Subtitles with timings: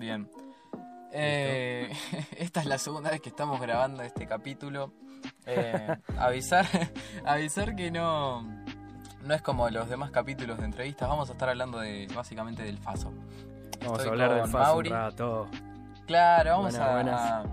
[0.00, 0.30] Bien.
[1.12, 1.92] Eh,
[2.38, 4.92] esta es la segunda vez que estamos grabando este capítulo.
[5.44, 6.66] Eh, avisar,
[7.26, 8.42] avisar que no,
[9.22, 11.06] no es como los demás capítulos de entrevistas.
[11.06, 13.12] Vamos a estar hablando de básicamente del Faso.
[13.80, 15.48] Vamos Estoy a hablar del Faso un rato.
[16.06, 16.92] Claro, vamos Buenas, a.
[16.94, 17.46] buenas.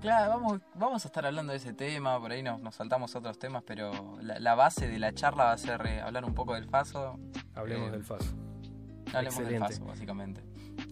[0.00, 3.38] Claro, vamos, vamos a estar hablando de ese tema, por ahí nos, nos saltamos otros
[3.38, 6.54] temas, pero la, la base de la charla va a ser eh, hablar un poco
[6.54, 7.18] del Faso.
[7.54, 8.34] Hablemos Eh, del Faso.
[9.14, 9.58] Hablemos del.
[9.60, 10.42] Faso, básicamente.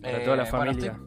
[0.02, 0.98] Para Eh, toda la bueno, familia.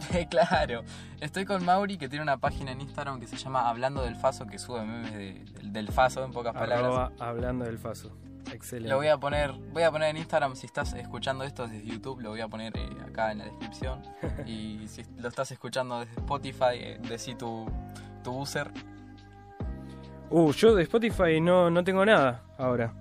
[0.00, 0.82] estoy- claro,
[1.20, 4.46] estoy con Mauri que tiene una página en Instagram que se llama Hablando del Faso,
[4.46, 7.12] que sube memes de- del, del Faso en pocas palabras.
[7.20, 8.10] Hablando del Faso.
[8.52, 8.90] Excelente.
[8.90, 12.20] Lo voy a poner, voy a poner en Instagram si estás escuchando esto desde YouTube,
[12.20, 14.02] lo voy a poner eh, acá en la descripción.
[14.46, 17.64] y si lo estás escuchando desde Spotify, eh, decí tu,
[18.22, 18.70] tu user.
[20.30, 22.92] Uh, yo de Spotify no, no tengo nada ahora.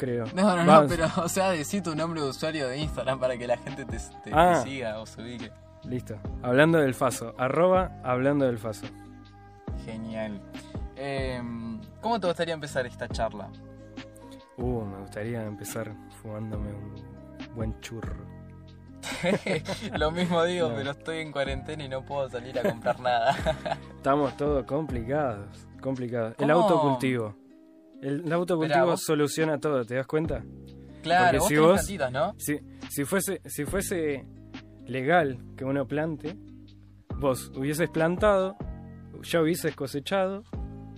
[0.00, 0.24] Creo.
[0.34, 3.46] No, no, no, pero o sea, decí tu nombre de usuario de Instagram para que
[3.46, 4.62] la gente te, te- te Ah.
[4.64, 5.52] siga o se ubique.
[5.84, 6.16] Listo.
[6.42, 7.34] Hablando del Faso.
[7.38, 8.86] Arroba hablando del Faso.
[9.84, 10.40] Genial.
[10.96, 13.50] Em, ¿Cómo te gustaría empezar esta charla?
[14.56, 16.94] Uh, me gustaría empezar fumándome un
[17.54, 18.24] buen churro.
[19.98, 20.76] Lo mismo digo, No.
[20.76, 23.36] pero estoy en cuarentena y no puedo salir a comprar nada.
[23.96, 25.66] Estamos todos complicados.
[25.80, 26.34] Complicados.
[26.38, 27.34] El autocultivo.
[28.02, 30.42] El, el autocultivo vos- soluciona todo, ¿te das cuenta?
[31.02, 32.34] claro, vos si vos- plantitas, ¿no?
[32.38, 32.58] Si,
[32.90, 34.26] si, fuese, si fuese
[34.86, 36.36] legal que uno plante,
[37.16, 38.56] vos hubieses plantado,
[39.22, 40.44] ya hubieses cosechado,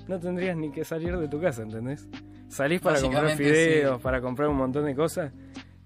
[0.08, 2.08] no tendrías ni que salir de tu casa, ¿entendés?
[2.48, 4.02] Salís para comprar fideos, sí.
[4.02, 5.32] para comprar un montón de cosas,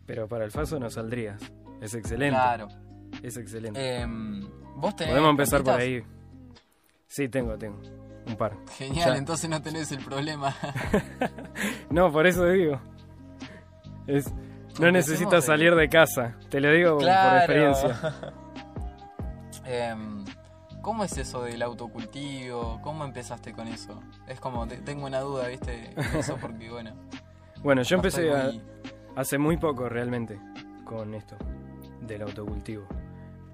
[0.06, 1.40] pero para el faso no saldrías.
[1.80, 2.34] Es excelente.
[2.36, 2.68] Claro.
[3.22, 3.98] Es excelente.
[4.00, 4.40] Em,
[4.76, 6.02] vos tenés Podemos empezar por ahí.
[7.06, 7.78] Sí, tengo, tengo.
[8.26, 8.52] Un par.
[8.76, 10.54] Genial, entonces no tenés el problema.
[11.90, 12.80] No, por eso digo.
[14.06, 14.32] Es,
[14.80, 16.34] no necesitas de- salir de casa.
[16.50, 18.14] Te lo digo por experiencia.
[19.64, 20.24] Em,
[20.82, 22.80] ¿Cómo es eso del autocultivo?
[22.82, 24.00] ¿Cómo empezaste con eso?
[24.28, 25.90] Es como, te- tengo una duda, ¿viste?
[26.16, 26.92] Eso porque, bueno.
[27.62, 28.62] Bueno, yo empecé a, muy-
[29.16, 30.38] hace muy poco realmente
[30.84, 31.36] con esto
[32.02, 32.86] del autocultivo.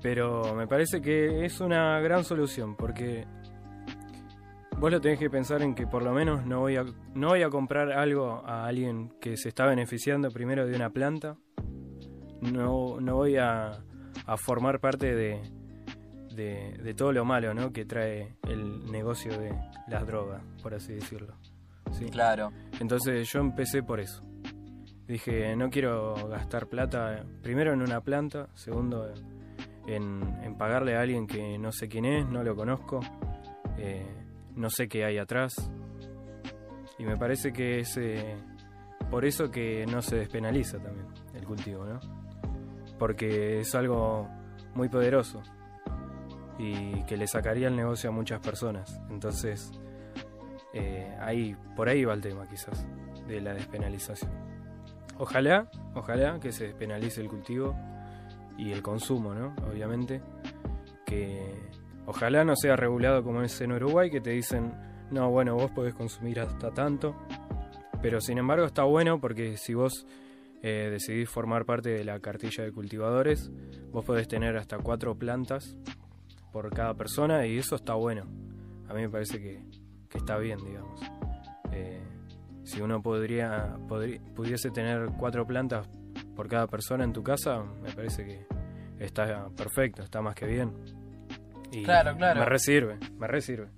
[0.03, 3.27] Pero me parece que es una gran solución porque
[4.83, 6.85] vos lo tenés que pensar en que por lo menos no voy a,
[7.15, 11.37] no voy a comprar algo a alguien que se está beneficiando primero de una planta.
[12.41, 13.81] No, no voy a,
[14.27, 15.41] a formar parte de,
[16.35, 17.73] de, de todo lo malo ¿no?
[17.73, 19.55] que trae el negocio de
[19.87, 21.37] las drogas, por así decirlo.
[21.93, 22.07] ¿sí?
[22.07, 22.51] Claro.
[22.81, 24.25] Entonces yo empecé por eso.
[25.07, 29.15] Dije, no quiero gastar plata, primero en una planta, segundo
[29.87, 32.99] en, en pagarle a alguien que no sé quién es, no lo conozco,
[33.79, 34.22] eh,
[34.57, 35.55] no sé qué hay atrás.
[36.99, 38.37] Y me parece que es eh,
[39.11, 42.01] por eso que no se despenaliza también el cultivo, ¿no?
[42.99, 44.29] Porque es algo
[44.75, 45.43] muy poderoso
[46.59, 49.01] y que le sacaría el negocio a muchas personas.
[49.11, 49.73] Entonces,
[50.73, 52.87] eh, ahí, por ahí va el tema quizás,
[53.27, 54.31] de la despenalización.
[55.19, 57.77] Ojalá, ojalá que se despenalice el cultivo
[58.57, 59.55] y el consumo, ¿no?
[59.71, 60.23] Obviamente.
[61.05, 61.71] Que
[62.07, 64.73] ojalá no sea regulado como es en Uruguay, que te dicen,
[65.11, 67.15] no, bueno, vos podés consumir hasta tanto.
[68.01, 70.07] Pero sin embargo está bueno porque si vos
[70.63, 73.51] eh, decidís formar parte de la cartilla de cultivadores,
[73.93, 75.77] vos podés tener hasta cuatro plantas
[76.53, 78.25] por cada persona y eso está bueno.
[78.89, 79.63] A mí me parece que,
[80.15, 81.01] está bien, digamos.
[81.73, 82.03] Eh,
[82.65, 83.77] si uno podría,
[84.35, 85.89] pudiese tener cuatro plantas
[86.37, 88.47] por cada persona en tu casa, me parece que
[88.99, 91.02] está perfecto, está más que bien.
[91.73, 92.41] Y Claro, claro.
[92.41, 93.69] Me resirve, me resirve.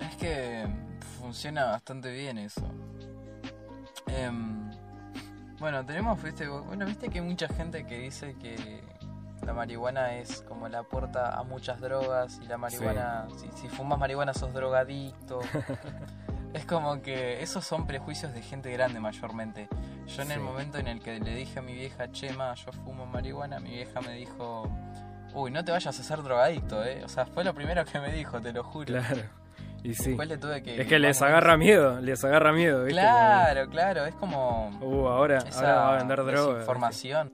[0.00, 0.66] Es que
[1.18, 2.62] funciona bastante bien eso.
[4.06, 4.70] Em,
[5.58, 8.82] bueno, tenemos, viste, bueno, viste que hay mucha gente que dice que
[9.46, 13.98] la marihuana es como la puerta a muchas drogas y la marihuana, si, si fumas
[13.98, 15.40] marihuana sos drogadicto.
[16.52, 19.68] es como que esos son prejuicios de gente grande mayormente.
[20.06, 23.06] Yo en el momento en el que le dije a mi vieja, Chema, yo fumo
[23.06, 24.68] marihuana, mi vieja me dijo,
[25.34, 27.02] uy, no te vayas a ser drogadicto, eh.
[27.04, 28.86] O sea, fue lo primero que me dijo, te lo juro.
[28.86, 29.22] Claro.
[29.82, 30.08] Y sí.
[30.10, 30.80] Después le tuve que...
[30.82, 33.00] Es que les agarra miedo, les agarra miedo, ¿viste?
[33.00, 36.60] Claro, claro, es como Como, Uh, ahora, esa ahora va a vender droga.
[36.60, 37.32] información.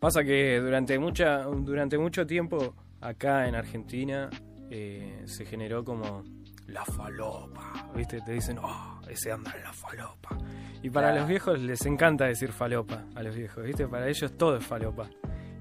[0.00, 4.28] Pasa que durante mucha, durante mucho tiempo acá en Argentina
[4.70, 6.24] eh, se generó como
[6.66, 8.20] la falopa, ¿viste?
[8.22, 10.36] Te dicen, oh, ese anda en la falopa.
[10.82, 11.20] Y para Claro.
[11.20, 13.86] los viejos les encanta decir falopa a los viejos, ¿viste?
[13.86, 15.08] Para ellos todo es falopa.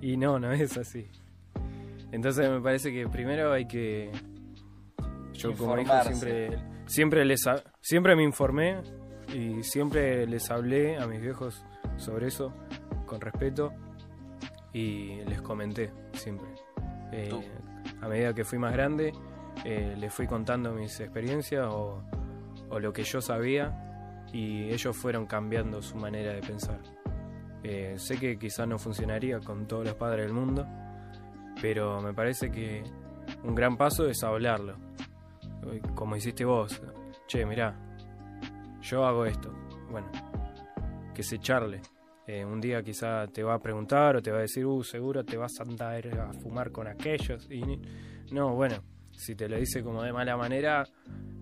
[0.01, 1.09] Y no, no es así.
[2.11, 4.11] Entonces me parece que primero hay que...
[5.33, 7.43] Yo como hijo siempre, siempre, les,
[7.81, 8.81] siempre me informé
[9.33, 11.65] y siempre les hablé a mis viejos
[11.97, 12.53] sobre eso
[13.07, 13.73] con respeto
[14.73, 16.47] y les comenté siempre.
[17.11, 17.31] Eh,
[18.01, 19.11] a medida que fui más grande,
[19.65, 22.03] eh, les fui contando mis experiencias o,
[22.79, 26.79] lo que yo sabía y ellos fueron cambiando su manera de pensar.
[27.63, 30.67] Eh, sé que quizás no funcionaría con todos los padres del mundo,
[31.61, 32.83] pero me parece que
[33.43, 34.75] un gran paso es hablarlo.
[35.71, 36.81] Eh, Como hiciste vos,
[37.27, 37.75] che, mirá,
[38.81, 39.53] yo hago esto.
[39.89, 40.07] Bueno,
[41.13, 41.81] que se charle.
[42.25, 45.25] Eh, un día quizá te va a preguntar o te va a decir, uh, seguro
[45.25, 47.49] te vas a andar a fumar con aquellos.
[47.51, 47.61] Y
[48.31, 48.77] no, bueno,
[49.15, 50.87] si te lo dice como de mala manera,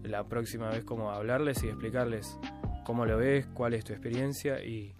[0.04, 2.38] la próxima vez como hablarles y explicarles
[2.84, 4.94] cómo lo ves, cuál es tu experiencia y,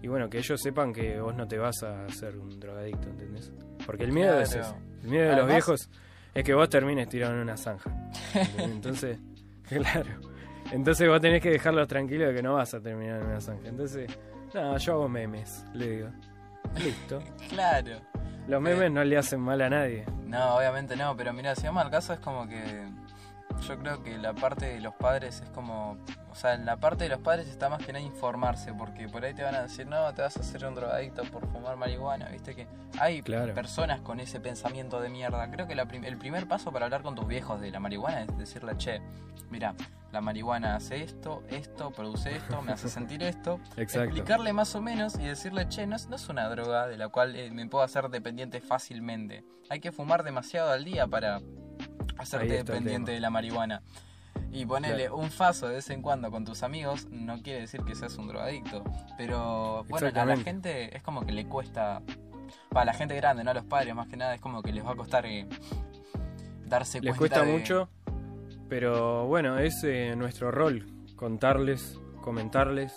[0.00, 3.52] y bueno, que ellos sepan que vos no te vas a hacer un drogadicto, ¿entendés?
[3.86, 4.74] Porque el miedo es ese.
[5.02, 5.90] El miedo de los viejos
[6.34, 7.90] es que vos termines tirado en una zanja.
[8.58, 9.18] Entonces,
[9.68, 10.10] claro.
[10.70, 13.68] Entonces vos tenés que dejarlos tranquilos de que no vas a terminar en una zanja.
[13.68, 14.10] Entonces,
[14.54, 16.08] no, yo hago memes, le digo.
[16.78, 17.22] Listo.
[17.48, 18.00] Claro.
[18.48, 20.04] Los memes no le hacen mal a nadie.
[20.26, 22.88] No, obviamente no, pero mira, si vamos al caso es como que
[23.60, 25.96] yo creo que la parte de los padres es como,
[26.30, 29.24] o sea, en la parte de los padres está más que nada informarse, porque por
[29.24, 32.28] ahí te van a decir, no, te vas a hacer un drogadicto por fumar marihuana,
[32.28, 32.66] viste que
[32.98, 33.54] hay Claro.
[33.54, 35.50] personas con ese pensamiento de mierda.
[35.50, 38.22] Creo que la prim- el primer paso para hablar con tus viejos de la marihuana
[38.22, 39.00] es decirle, che,
[39.50, 39.74] mira,
[40.12, 43.60] la marihuana hace esto, esto, produce esto, me hace sentir esto.
[43.76, 44.02] Exacto.
[44.08, 47.08] Explicarle más o menos y decirle, che, no es, no es una droga de la
[47.08, 49.44] cual eh, me puedo hacer dependiente fácilmente.
[49.70, 51.40] Hay que fumar demasiado al día para
[52.18, 53.82] hacerte dependiente de la marihuana.
[54.50, 55.16] Y ponerle Claro.
[55.16, 58.28] un faso de vez en cuando con tus amigos no quiere decir que seas un
[58.28, 58.82] drogadicto.
[59.16, 62.02] Pero bueno, a la gente es como que le cuesta.
[62.70, 64.84] Para la gente grande, no a los padres, más que nada, es como que les
[64.84, 65.46] va a costar eh,
[66.66, 67.36] darse Les cuenta.
[67.40, 67.88] cuesta de- mucho,
[68.68, 72.96] pero bueno, es eh, nuestro rol contarles, comentarles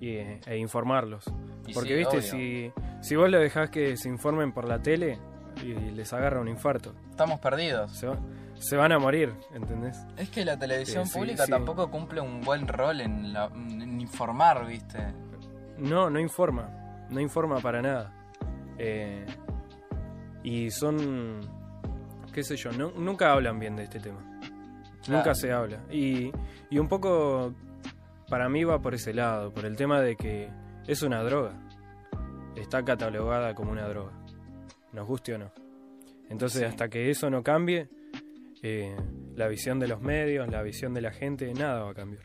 [0.00, 1.24] y, eh, e informarlos.
[1.66, 2.22] Y Porque sí, viste, obvio.
[2.30, 2.72] si,
[3.08, 5.18] si vos lo dejás que se informen por la tele
[5.62, 7.92] y les agarra un infarto, Estamos perdidos.
[7.92, 8.18] se, va-
[8.54, 9.98] se van a morir, ¿entendés?
[10.16, 11.50] Es que la televisión Eh, sí, pública sí.
[11.50, 14.98] tampoco cumple un buen rol en, la- en informar, ¿viste?
[15.78, 18.12] No, no informa, no informa para nada.
[18.78, 19.24] Eh,
[20.42, 21.40] y son,
[22.32, 24.20] qué sé yo, no- nunca hablan bien de este tema.
[25.04, 25.18] Claro.
[25.18, 25.78] Nunca se habla.
[25.90, 26.32] Y,
[26.70, 27.52] y un poco
[28.28, 30.50] para mí va por ese lado, por el tema de que
[30.86, 31.52] es una droga.
[32.56, 34.12] Está catalogada como una droga.
[34.92, 35.50] Nos guste o no.
[36.28, 36.64] Entonces Sí.
[36.66, 37.88] hasta que eso no cambie,
[38.62, 38.96] eh,
[39.36, 42.24] la visión de los medios, la visión de la gente, nada va a cambiar.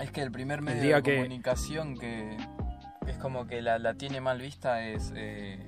[0.00, 2.36] Es que el primer medio día de que- comunicación que
[3.06, 5.58] es como que la, la tiene mal vista es eh,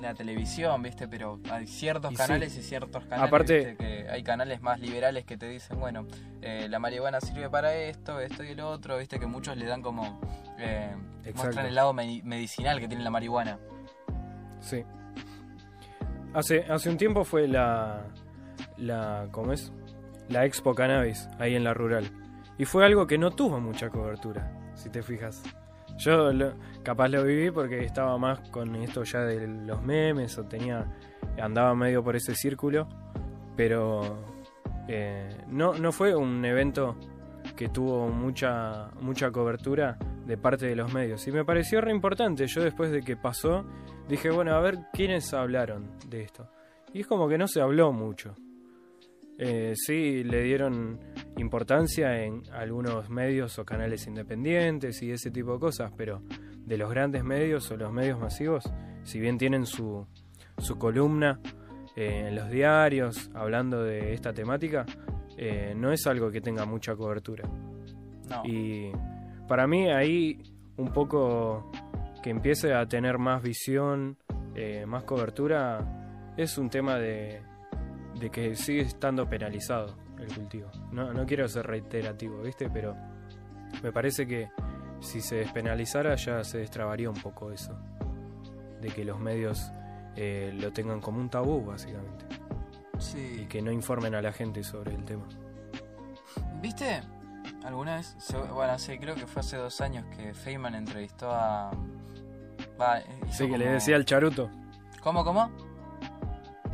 [0.00, 1.06] la televisión, ¿viste?
[1.08, 2.22] Pero hay ciertos Y sí.
[2.22, 3.28] canales y ciertos canales.
[3.28, 6.06] Aparte- que hay canales más liberales que te dicen, bueno,
[6.42, 9.18] eh, la marihuana sirve para esto, esto y el otro, ¿viste?
[9.20, 10.20] Que muchos le dan como.
[10.58, 10.94] eh,
[11.34, 13.58] muestran el lado medi- medicinal que tiene la marihuana.
[14.66, 14.84] Sí.
[16.34, 18.04] Hace, hace un tiempo fue la,
[18.76, 19.72] la, ¿cómo es?
[20.28, 22.10] La Expo Cannabis, ahí en la rural.
[22.58, 25.42] Y fue algo que no tuvo mucha cobertura, si te fijas.
[25.98, 30.44] Yo lo- capaz lo viví porque estaba más con esto ya de los memes o
[30.44, 30.84] tenía,
[31.40, 32.86] andaba medio por ese círculo,
[33.56, 34.18] pero
[34.88, 36.96] eh, no, no fue un evento
[37.56, 41.26] que tuvo mucha, mucha cobertura de parte de los medios.
[41.26, 42.46] Y me pareció re importante.
[42.46, 43.64] Yo después de que pasó,
[44.08, 46.48] dije, bueno, a ver quiénes hablaron de esto.
[46.92, 48.34] Y es como que no se habló mucho.
[49.38, 50.98] Eh, sí, le dieron
[51.36, 56.22] importancia en algunos medios o canales independientes y ese tipo de cosas, pero
[56.56, 58.64] de los grandes medios o los medios masivos,
[59.04, 60.06] si bien tienen su,
[60.58, 61.38] su columna
[61.96, 64.86] eh, en los diarios hablando de esta temática,
[65.36, 67.48] eh, no es algo que tenga mucha cobertura.
[68.28, 68.42] No.
[68.44, 68.90] Y
[69.48, 70.42] para mí ahí
[70.76, 71.70] un poco
[72.22, 74.16] que empiece a tener más visión,
[74.54, 77.42] eh, más cobertura, es un tema de,
[78.18, 80.70] de que sigue estando penalizado el cultivo.
[80.92, 82.68] No, no quiero ser reiterativo, ¿viste?
[82.70, 82.96] Pero
[83.82, 84.48] me parece que
[85.00, 87.78] si se despenalizara ya se destrabaría un poco eso.
[88.80, 89.72] De que los medios
[90.16, 92.25] eh, lo tengan como un tabú, básicamente.
[93.12, 93.40] Sí.
[93.42, 95.26] Y que no informen a la gente sobre el tema.
[96.60, 97.02] ¿Viste?
[97.64, 98.16] ¿Alguna vez?
[98.52, 101.70] Bueno, sí, creo que fue hace dos años que Feynman entrevistó a.
[102.80, 104.50] Va, Sí, que le decía el charuto.
[105.02, 105.50] ¿Cómo, cómo?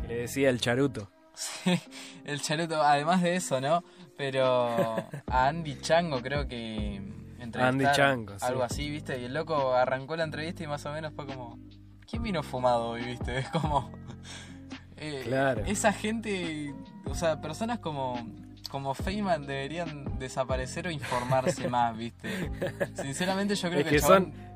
[0.01, 1.09] Que le decía el charuto.
[1.33, 1.81] Sí,
[2.25, 3.83] el charuto, además de eso, ¿no?
[4.15, 4.95] Pero
[5.27, 7.01] a Andy Chango creo que
[7.53, 8.45] Andy Chango, sí.
[8.45, 9.19] algo así, ¿viste?
[9.19, 11.59] Y el loco arrancó la entrevista y más o menos fue como,
[12.07, 13.39] ¿quién vino fumado hoy, viste?
[13.39, 13.91] Es como...
[15.03, 15.63] eh, Claro.
[15.65, 16.73] Esa gente,
[17.05, 18.15] o sea, personas como,
[18.69, 22.29] como Feynman deberían desaparecer o informarse más, ¿viste?
[22.95, 24.53] Sinceramente yo creo Es que, que el chabón- son-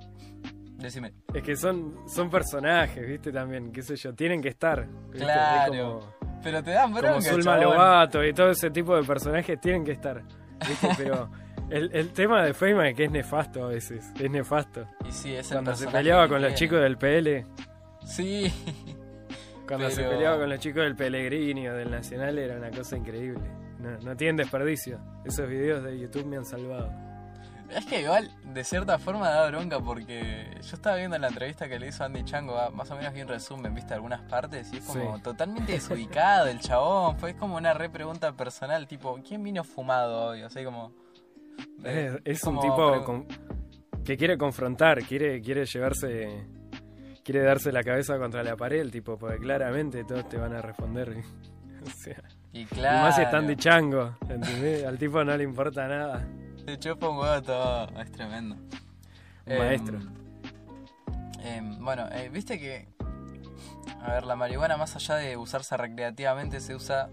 [0.78, 1.12] Decime.
[1.34, 3.32] Es que son, son personajes, ¿viste?
[3.32, 4.88] También, qué sé yo, tienen que estar.
[5.12, 6.02] Claro.
[6.22, 7.58] como- Pero te dan bronca, como Zulma.
[7.58, 10.22] Lobato y todo ese tipo de personajes tienen que estar.
[10.68, 10.90] ¿viste?
[10.96, 11.30] Pero
[11.72, 14.06] el, el tema de Feynman es que es nefasto a veces.
[14.20, 14.86] Es nefasto.
[15.10, 17.44] Y sí, es el Cuando se peleaba con los chicos del PL,
[18.06, 18.54] Sí.
[19.68, 23.44] cuando se peleaba con los chicos del Pellegrini o del Nacional era una cosa increíble.
[23.80, 25.00] No, no tienen desperdicio.
[25.26, 26.90] Esos videos de YouTube me han salvado.
[27.70, 31.78] Es que igual, de cierta forma da bronca porque yo estaba viendo la entrevista que
[31.78, 34.78] le hizo Andy Chango, ah, más o menos vi un resumen, viste algunas partes y
[34.78, 35.22] es como Sí.
[35.22, 40.44] totalmente desubicado el chabón, fue como una re pregunta personal, tipo, ¿quién vino fumado hoy?
[40.44, 40.94] O sea, como...
[41.84, 43.28] Es, es un como tipo pre- con-
[44.06, 46.46] que quiere confrontar, quiere, quiere llevarse,
[47.28, 50.62] quiere darse la cabeza contra la pared, el tipo, porque claramente todos te van a
[50.62, 51.18] responder.
[51.86, 52.22] o sea,
[52.54, 54.86] Y claro, más si están de chango, ¿entendés?
[54.86, 56.26] Al tipo no le importa nada.
[56.66, 58.56] te chupa un huevo todo, es tremendo.
[58.56, 60.00] Un Em, maestro.
[61.44, 62.88] em, bueno, eh, viste que...
[64.02, 67.10] A ver, la marihuana más allá de usarse recreativamente se usa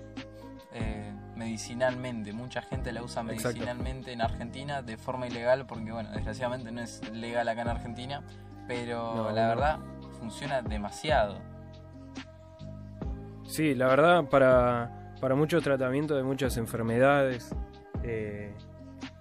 [0.73, 2.33] eh, medicinalmente.
[2.33, 3.49] Mucha gente la usa Exacto.
[3.49, 8.23] medicinalmente en Argentina de forma ilegal porque, bueno, desgraciadamente no es legal acá en Argentina.
[8.68, 9.49] Pero No, la no.
[9.49, 9.78] verdad
[10.25, 11.38] funciona demasiado.
[13.45, 17.54] Sí, la verdad, para, para muchos tratamientos de muchas enfermedades,
[18.02, 18.54] eh,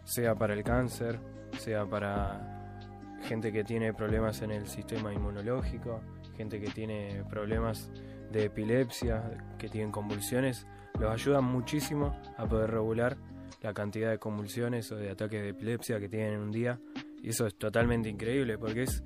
[0.06, 1.20] sea para el cáncer,
[1.58, 2.80] sea para
[3.24, 6.00] gente que tiene problemas en el sistema inmunológico,
[6.38, 7.92] gente que tiene problemas
[8.32, 9.24] de epilepsia,
[9.58, 10.66] que tienen convulsiones,
[10.98, 13.18] los ayudan muchísimo a poder regular
[13.62, 16.80] la cantidad de convulsiones o de ataques de epilepsia que tienen en un día.
[17.22, 19.04] Y eso es totalmente increíble porque es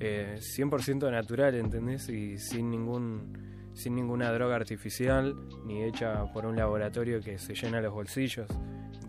[0.00, 2.08] eh, 100% natural, ¿entendés?
[2.08, 5.34] Y sin ningún sin ninguna droga artificial
[5.64, 8.46] ni hecha por un laboratorio que se llena los bolsillos.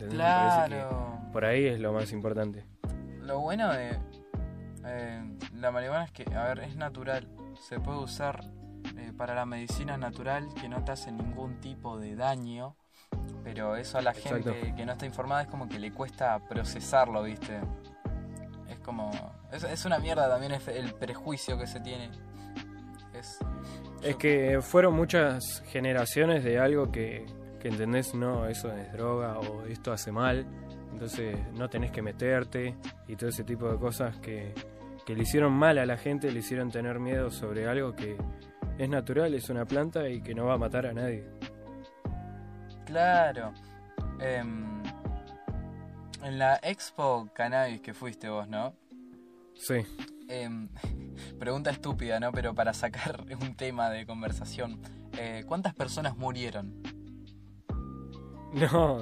[0.10, 1.20] Claro.
[1.32, 2.66] por ahí es lo más importante.
[3.22, 3.92] Lo bueno de
[4.86, 5.24] eh,
[5.56, 7.28] la marihuana es que, a ver, es natural.
[7.68, 8.44] Se puede usar
[8.98, 12.76] eh, para la medicina natural que no te hace ningún tipo de daño.
[13.44, 14.52] Pero eso a la Exacto.
[14.54, 17.60] gente que no está informada es como que le cuesta procesarlo, ¿viste?
[18.70, 19.12] Es como...
[19.52, 22.10] Es, es una mierda también es el prejuicio que se tiene.
[23.14, 23.40] Es...
[24.02, 27.26] Es que fueron muchas generaciones de algo que,
[27.60, 30.46] que entendés, no, eso es droga o esto hace mal,
[30.92, 32.76] entonces no tenés que meterte
[33.08, 34.54] y todo ese tipo de cosas que,
[35.06, 38.18] que le hicieron mal a la gente, le hicieron tener miedo sobre algo que
[38.78, 41.26] es natural, es una planta y que no va a matar a nadie.
[42.86, 43.54] Claro.
[44.20, 44.75] Em,
[46.26, 48.76] en la Expo Cannabis que fuiste vos, ¿no?
[49.54, 49.76] Sí,
[50.28, 50.68] Em,
[51.40, 52.32] pregunta estúpida, ¿no?
[52.32, 54.82] Pero para sacar un tema de conversación.
[55.18, 56.82] Eh, ¿Cuántas personas murieron?
[58.54, 59.00] no,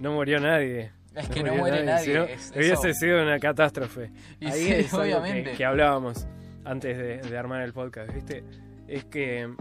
[0.00, 0.92] no murió nadie.
[1.14, 2.14] Es que no murió muere nadie.
[2.14, 4.12] no, es- hubiese eso- sido una catástrofe.
[4.40, 5.52] Y Ahí sí, es que- obviamente.
[5.52, 6.26] Que, hablábamos
[6.64, 8.44] antes de, de armar el podcast, ¿viste?
[8.86, 9.52] Es que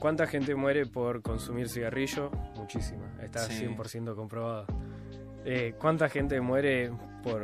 [0.00, 2.30] ¿cuánta gente muere por consumir cigarrillo?
[2.56, 3.64] Muchísima, está Sí.
[3.66, 4.66] 100% comprobado.
[5.44, 6.90] Eh, ¿Cuánta gente muere
[7.22, 7.42] por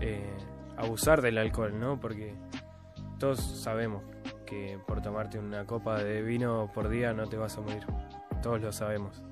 [0.00, 0.36] eh,
[0.76, 1.98] abusar del alcohol, no?
[1.98, 2.34] Porque
[3.18, 4.02] todos sabemos
[4.44, 7.84] que por tomarte una copa de vino por día no te vas a morir.
[8.42, 9.22] Todos lo sabemos.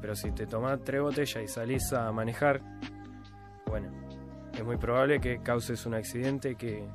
[0.00, 2.60] Pero si te tomas tres botellas y salís a manejar,
[3.66, 3.90] bueno,
[4.52, 6.86] es muy probable que causes un accidente que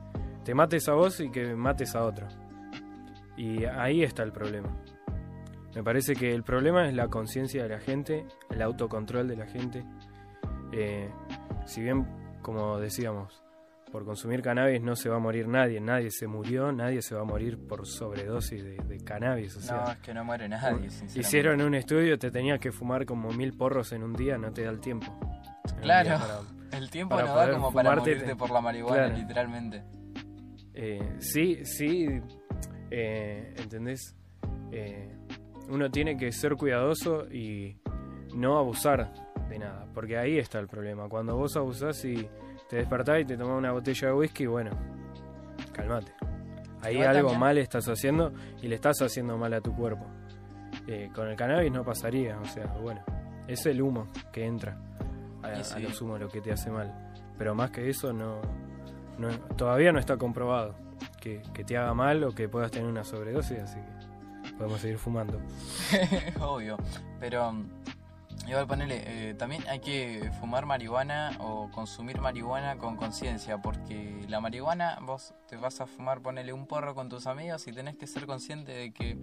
[0.43, 2.27] te mates a vos y que mates a otro.
[3.35, 4.69] Y ahí está el problema.
[5.75, 9.45] Me parece que el problema es la conciencia de la gente, el autocontrol de la
[9.45, 9.83] gente.
[10.71, 11.09] Eh,
[11.65, 12.05] si bien,
[12.41, 13.43] como decíamos,
[13.91, 17.21] por consumir cannabis no se va a morir nadie, nadie se murió, nadie se va
[17.21, 19.55] a morir por sobredosis de, de cannabis.
[19.57, 21.19] O sea, No, es que no muere nadie, sinceramente.
[21.19, 24.63] hicieron un estudio, te tenías que fumar como mil porros en un día, no te
[24.63, 25.07] da el tiempo.
[25.81, 26.09] Claro.
[26.19, 26.39] para-
[26.77, 29.17] El tiempo para no da como para morirte por la marihuana, Claro.
[29.17, 29.83] literalmente.
[30.75, 32.07] Eh, sí, sí,
[32.91, 34.15] eh, ¿entendés?
[34.71, 35.11] Eh,
[35.69, 37.81] uno tiene que ser cuidadoso y
[38.35, 39.11] no abusar
[39.49, 41.09] de nada, porque ahí está el problema.
[41.09, 42.27] Cuando vos abusás y
[42.69, 44.71] te despertás y te tomás una botella de whisky, bueno,
[45.73, 46.13] calmate.
[46.81, 50.05] Ahí algo mal estás haciendo y le estás haciendo mal a tu cuerpo.
[50.87, 53.01] Eh, con el cannabis no pasaría, o sea, bueno,
[53.47, 54.77] es el humo que entra
[55.43, 55.81] a, Y a sí.
[55.81, 57.11] lo sumo lo que te hace mal.
[57.37, 58.39] Pero más que eso, no,
[59.17, 60.75] no todavía no está comprobado
[61.19, 64.97] que, que te haga mal o que puedas tener una sobredosis, así que podemos seguir
[64.97, 65.39] fumando.
[66.39, 66.77] Obvio.
[67.19, 67.53] Pero
[68.47, 74.39] igual ponele, eh, también hay que fumar marihuana o consumir marihuana con conciencia, porque la
[74.39, 78.07] marihuana vos te vas a fumar, ponele un porro con tus amigos y tenés que
[78.07, 79.17] ser consciente de que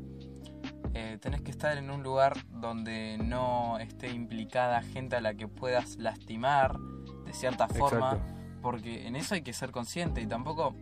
[0.94, 5.48] eh, tenés que estar en un lugar donde no esté implicada gente a la que
[5.48, 6.78] puedas lastimar
[7.24, 8.34] de cierta forma, Exacto.
[8.62, 10.74] porque en eso hay que ser consciente y tampoco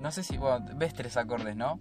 [0.00, 0.38] no sé si
[0.76, 1.78] ves tres acordes, ¿no?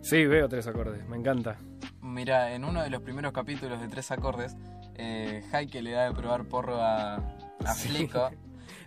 [0.00, 1.56] Sí, veo tres acordes, me encanta.
[2.00, 4.56] Mira, en uno de los primeros capítulos de tres acordes,
[4.96, 7.88] eh, Heike le da de probar porro a, a Sí.
[7.88, 8.30] Fleco.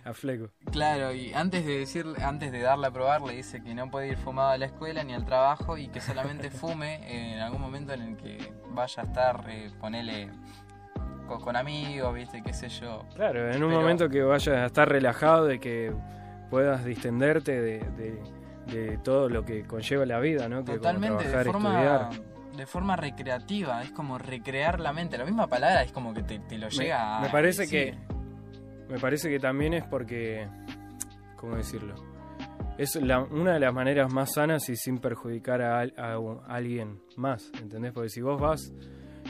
[0.04, 0.50] A Fleco.
[0.70, 4.06] Claro, y antes de decir, antes de darle a probar, le dice que no puede
[4.08, 7.92] ir fumado a la escuela ni al trabajo y que solamente fume en algún momento
[7.92, 10.30] en el que vaya a estar, eh, ponele
[11.26, 13.04] con, con amigos, viste, qué sé yo.
[13.16, 15.92] Claro, en un Pero- momento que vayas a estar relajado, de que
[16.50, 18.22] puedas distenderte de, de-
[18.66, 20.58] de todo lo que conlleva la vida, ¿no?
[20.60, 22.25] Que como Totalmente, de forma, estudiar.
[22.56, 25.16] De forma recreativa, es como recrear la mente.
[25.18, 27.94] La misma palabra es como que te, te lo Me, llega a me parece decir.
[27.94, 30.48] que me parece que también es porque
[31.36, 31.94] cómo decirlo
[32.78, 37.00] es la- una de las maneras más sanas y sin perjudicar a, a a alguien
[37.16, 37.92] más ¿entendés?
[37.92, 38.72] porque si vos vas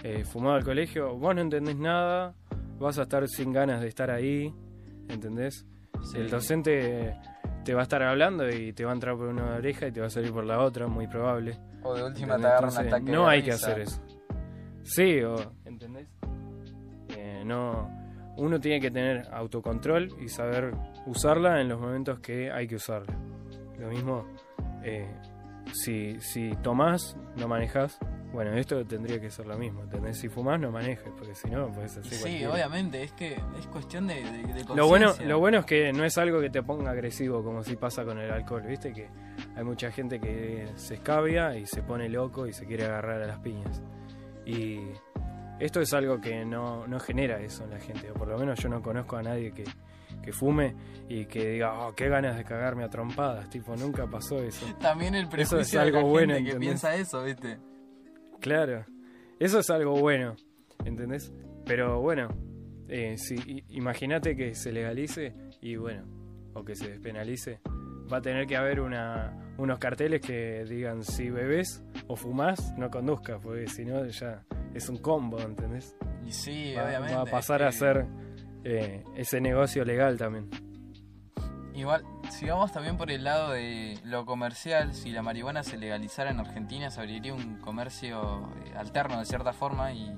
[0.02, 2.35] eh, fumado al colegio vos no entendés nada
[2.78, 4.52] vas a estar sin ganas de estar ahí
[5.09, 5.64] ¿entendés?
[6.02, 6.18] Sí.
[6.18, 7.16] el docente
[7.64, 10.00] te va a estar hablando y te va a entrar por una oreja y te
[10.00, 11.56] va a salir por la otra muy probable
[11.87, 14.02] O de última te un ataque no hay que hacer eso.
[14.83, 16.09] Sí, o, ¿entendés?
[17.16, 17.88] Eh, no,
[18.37, 20.75] uno tiene que tener autocontrol y saber
[21.07, 23.16] usarla en los momentos que hay que usarla.
[23.78, 24.26] Lo mismo,
[24.83, 25.09] eh,
[25.73, 27.99] si, si tomás, no manejas.
[28.33, 29.83] Bueno, esto tendría que ser lo mismo.
[29.83, 30.19] ¿entendés?
[30.19, 34.07] Si fumás, no manejes, porque si no, puedes hacer Sí, obviamente, es que es cuestión
[34.07, 36.90] de, de, de Lo bueno, lo bueno es que no es algo que te ponga
[36.90, 38.93] agresivo como si pasa con el alcohol, ¿viste?
[38.93, 39.09] Que
[39.57, 43.27] hay mucha gente que se escabia y se pone loco y se quiere agarrar a
[43.27, 43.83] las piñas.
[44.45, 44.81] Y
[45.59, 48.59] esto es algo que no, no genera eso en la gente, o por lo menos
[48.61, 49.65] yo no conozco a nadie que,
[50.23, 50.77] que fume
[51.09, 54.67] y que diga, oh, qué ganas de cagarme a trompadas, tipo, nunca pasó eso.
[54.79, 57.59] También el prejuicio es de algo la bueno, gente que piensa eso, ¿viste?
[58.41, 58.85] Claro,
[59.41, 60.37] eso es algo bueno,
[60.85, 61.33] ¿entendés?
[61.65, 62.29] Pero bueno,
[62.89, 66.05] eh, si imagínate que se legalice y bueno,
[66.53, 67.61] o que se despenalice,
[68.12, 72.90] va a tener que haber una, unos carteles que digan si bebés o fumás, no
[72.90, 74.42] conduzcas, porque si no ya
[74.75, 75.97] es un combo, ¿entendés?
[76.25, 77.14] Y sí, Va, obviamente.
[77.14, 78.07] va a pasar es a que- ser
[78.64, 80.49] eh, ese negocio legal también.
[81.75, 86.31] Igual, si vamos también por el lado de lo comercial, si la marihuana se legalizara
[86.31, 90.16] en Argentina, se abriría un comercio eh, alterno de cierta forma y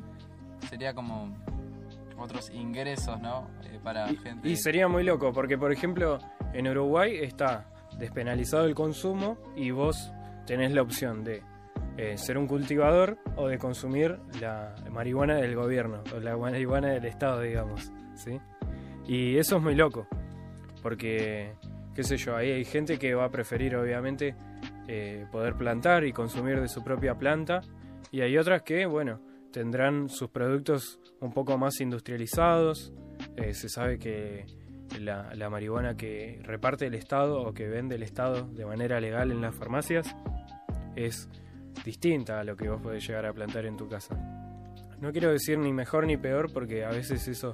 [0.68, 1.37] sería como
[2.16, 3.48] otros ingresos, ¿no?
[3.64, 4.48] Eh, para Y, gente.
[4.48, 6.18] y sería muy loco, porque por ejemplo
[6.53, 7.66] en Uruguay está
[7.98, 10.12] despenalizado el consumo y vos
[10.46, 11.42] tenés la opción de
[11.96, 17.04] eh, ser un cultivador o de consumir la marihuana del gobierno, o la marihuana del
[17.04, 17.92] Estado, digamos.
[18.14, 18.40] ¿sí?
[19.06, 20.06] Y eso es muy loco,
[20.82, 21.54] porque,
[21.94, 24.37] qué sé yo, ahí hay gente que va a preferir obviamente
[24.87, 27.62] eh, poder plantar y consumir de su propia planta,
[28.11, 32.92] y hay otras que, bueno, tendrán sus productos un poco más industrializados.
[33.37, 34.46] Eh, se sabe que
[35.01, 39.31] la, la marihuana que reparte el Estado o que vende el Estado de manera legal
[39.31, 40.14] en las farmacias
[40.96, 41.29] es
[41.85, 44.16] distinta a lo que vos podés llegar a plantar en tu casa.
[45.01, 47.53] No quiero decir ni mejor ni peor porque a veces eso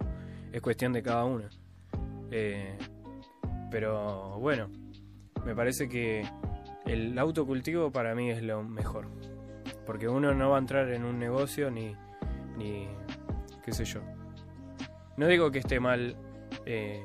[0.53, 1.44] es cuestión de cada uno.
[2.31, 2.77] Eh,
[3.70, 4.70] pero bueno,
[5.44, 6.25] me parece que
[6.87, 9.09] el autocultivo para mí es lo mejor.
[9.85, 11.94] Porque uno no va a entrar en un negocio ni,
[12.57, 12.88] ni
[13.64, 14.01] qué sé yo.
[15.16, 16.16] No digo que esté mal
[16.64, 17.05] eh,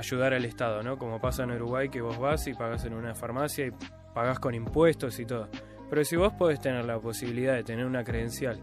[0.00, 0.98] ayudar al Estado, ¿no?
[0.98, 3.72] Como pasa en Uruguay que vos vas y pagás en una farmacia y
[4.14, 5.48] pagás con impuestos y todo.
[5.88, 8.60] Pero si vos podés tener la posibilidad de tener una credencial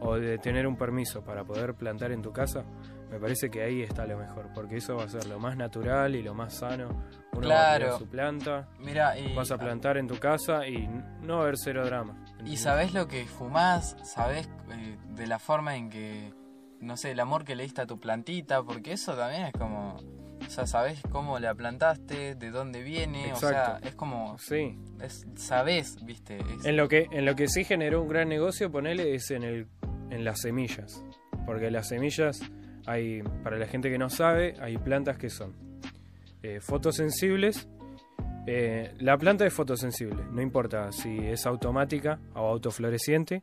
[0.00, 2.64] o de tener un permiso para poder plantar en tu casa,
[3.10, 6.14] me parece que ahí está lo mejor, porque eso va a ser lo más natural
[6.14, 6.88] y lo más sano.
[7.32, 7.98] Uno va a Claro.
[7.98, 8.68] su planta,
[9.16, 10.86] y, vas a plantar en tu casa y
[11.22, 12.22] no va a haber cero drama.
[12.44, 16.32] y sabés lo que fumás, sabés eh, de la forma en que,
[16.80, 19.96] no sé, el amor que le diste a tu plantita, porque eso también es como,
[20.48, 25.26] o sea, sabés cómo la plantaste, de dónde viene, o sea, es como, Sí, es,
[25.36, 29.14] sabés, viste, es- En lo que en lo que sí generó un gran negocio, ponele,
[29.14, 29.66] es en el
[30.10, 31.04] en las semillas.
[31.46, 32.40] Porque las semillas
[32.86, 35.54] hay para la gente que no sabe, hay plantas que son
[36.42, 37.68] eh, fotosensibles.
[38.46, 43.42] Eh, la planta es fotosensible, no importa si es automática o autofloreciente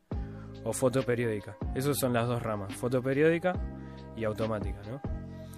[0.64, 1.56] o fotoperiódica.
[1.76, 3.54] Esas son las dos ramas, fotoperiódica
[4.18, 5.00] y automática, ¿no?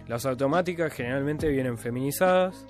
[0.08, 2.66] Las automáticas generalmente vienen feminizadas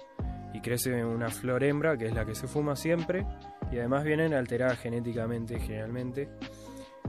[0.54, 3.26] y crece una flor hembra, que es la que se fuma siempre,
[3.72, 6.30] y además vienen alteradas genéticamente generalmente,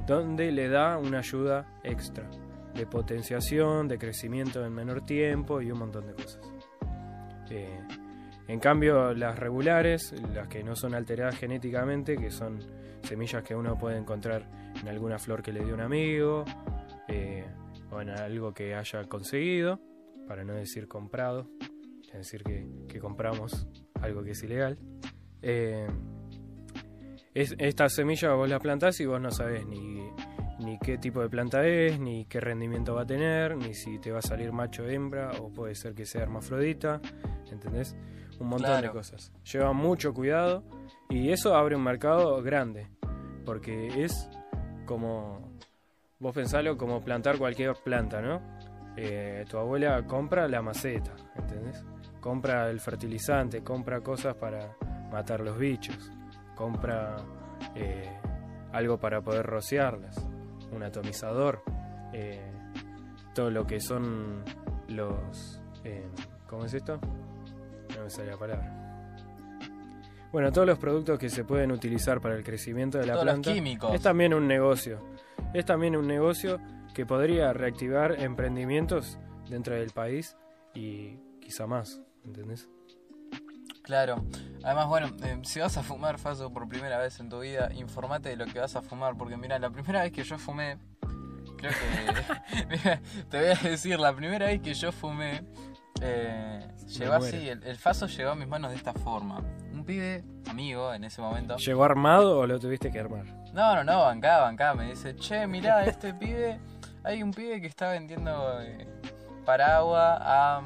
[0.07, 2.29] donde le da una ayuda extra
[2.75, 6.41] de potenciación, de crecimiento en menor tiempo y un montón de cosas.
[7.51, 7.81] Eh,
[8.49, 12.61] en cambio, las regulares, las que no son alteradas genéticamente, que son
[13.03, 14.47] semillas que uno puede encontrar
[14.81, 16.45] en alguna flor que le dio un amigo,
[17.09, 17.45] eh,
[17.91, 19.81] o en algo que haya conseguido,
[20.29, 21.49] para no decir comprado,
[22.07, 23.67] es decir, que, que compramos
[24.01, 24.79] algo que es ilegal.
[25.41, 25.89] Eh,
[27.35, 30.03] es, esta semilla vos la plantás y vos no sabés ni,
[30.59, 34.11] ni qué tipo de planta es, ni qué rendimiento va a tener, ni si te
[34.11, 37.01] va a salir macho o hembra, o puede ser que sea hermafrodita,
[37.51, 37.97] ¿entendés?
[38.39, 39.33] Un montón de cosas.
[39.51, 40.63] Lleva mucho cuidado
[41.09, 42.89] y eso abre un mercado grande,
[43.45, 44.29] porque es
[44.85, 45.59] como,
[46.19, 48.58] vos pensalo como plantar cualquier planta, ¿no?
[49.01, 51.85] Eh, tu abuela compra la maceta, ¿entendés?
[52.21, 54.77] Compra el fertilizante, compra cosas para
[55.13, 56.11] matar los bichos,
[56.57, 57.17] compra
[57.77, 58.11] eh,
[58.73, 60.17] algo para poder rociarlas,
[60.73, 61.63] un atomizador,
[62.13, 62.51] eh,
[63.35, 64.43] todo lo que son
[64.89, 65.63] los...
[65.85, 66.09] eh,
[66.49, 66.99] ¿Cómo es esto?
[67.97, 68.75] No me sale la palabra.
[70.33, 73.35] Bueno, todos los productos que se pueden utilizar para el crecimiento de la Todos los
[73.35, 73.95] planta químicos.
[73.95, 74.99] es también un negocio.
[75.55, 76.59] Es también un negocio
[76.95, 80.37] que podría reactivar emprendimientos dentro del país
[80.75, 82.69] y quizá más, ¿entendés?
[83.83, 84.23] Claro.
[84.63, 88.29] Además, bueno, eh, si vas a fumar, Faso, por primera vez en tu vida, informate
[88.29, 89.17] de lo que vas a fumar.
[89.17, 90.77] Porque mira, la primera vez que yo fumé,
[91.57, 92.67] creo que...
[92.69, 95.43] Mira, te voy a decir, la primera vez que yo fumé,
[96.03, 99.39] eh, llegó así, el, el Faso llegó a mis manos de esta forma.
[99.73, 101.57] Un pibe, amigo en ese momento.
[101.57, 103.25] ¿Llegó armado o lo tuviste que armar?
[103.55, 104.75] No, no, no, bancá, bancá.
[104.75, 106.61] Me dice, che, mirá, este pibe.
[107.09, 108.87] Hay un pibe que está vendiendo eh,
[109.47, 110.61] paraguas a.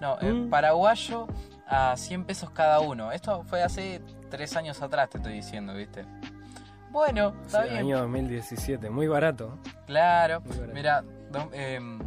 [0.00, 0.50] No, eh, Mm.
[0.50, 1.28] paraguayo
[1.68, 3.12] a 100 pesos cada uno.
[3.12, 6.04] Esto fue hace 3 años atrás, te estoy diciendo, ¿viste?
[6.90, 7.76] Bueno, está sea, bien.
[7.84, 9.58] año 2017, muy barato.
[9.86, 10.74] Claro, Muy barato.
[10.74, 12.00] mira, do- em,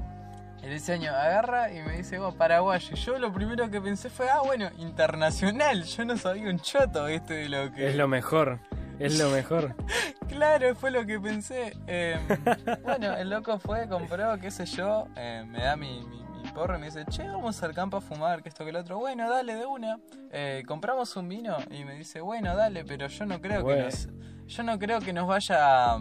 [0.62, 2.90] el diseño agarra y me dice, vos, paraguayo.
[2.92, 5.84] Y yo lo primero que pensé fue, ah, bueno, internacional.
[5.84, 7.34] Yo no sabía un choto, ¿viste?
[7.34, 7.88] De lo que.
[7.92, 8.60] Es lo mejor,
[9.00, 9.76] es lo mejor.
[10.28, 11.78] Claro, fue lo que pensé.
[11.86, 12.18] Eh,
[12.84, 16.76] bueno, el loco fue, compró, qué sé yo, eh, me da mi, mi, mi porro
[16.76, 18.98] y me dice, che, vamos al campo a fumar, que esto que el otro.
[18.98, 20.00] Bueno, dale, de una.
[20.32, 24.10] Eh, compramos un vino y me dice, bueno, dale, pero yo no creo que nos,
[24.48, 26.00] yo no creo que nos vaya a,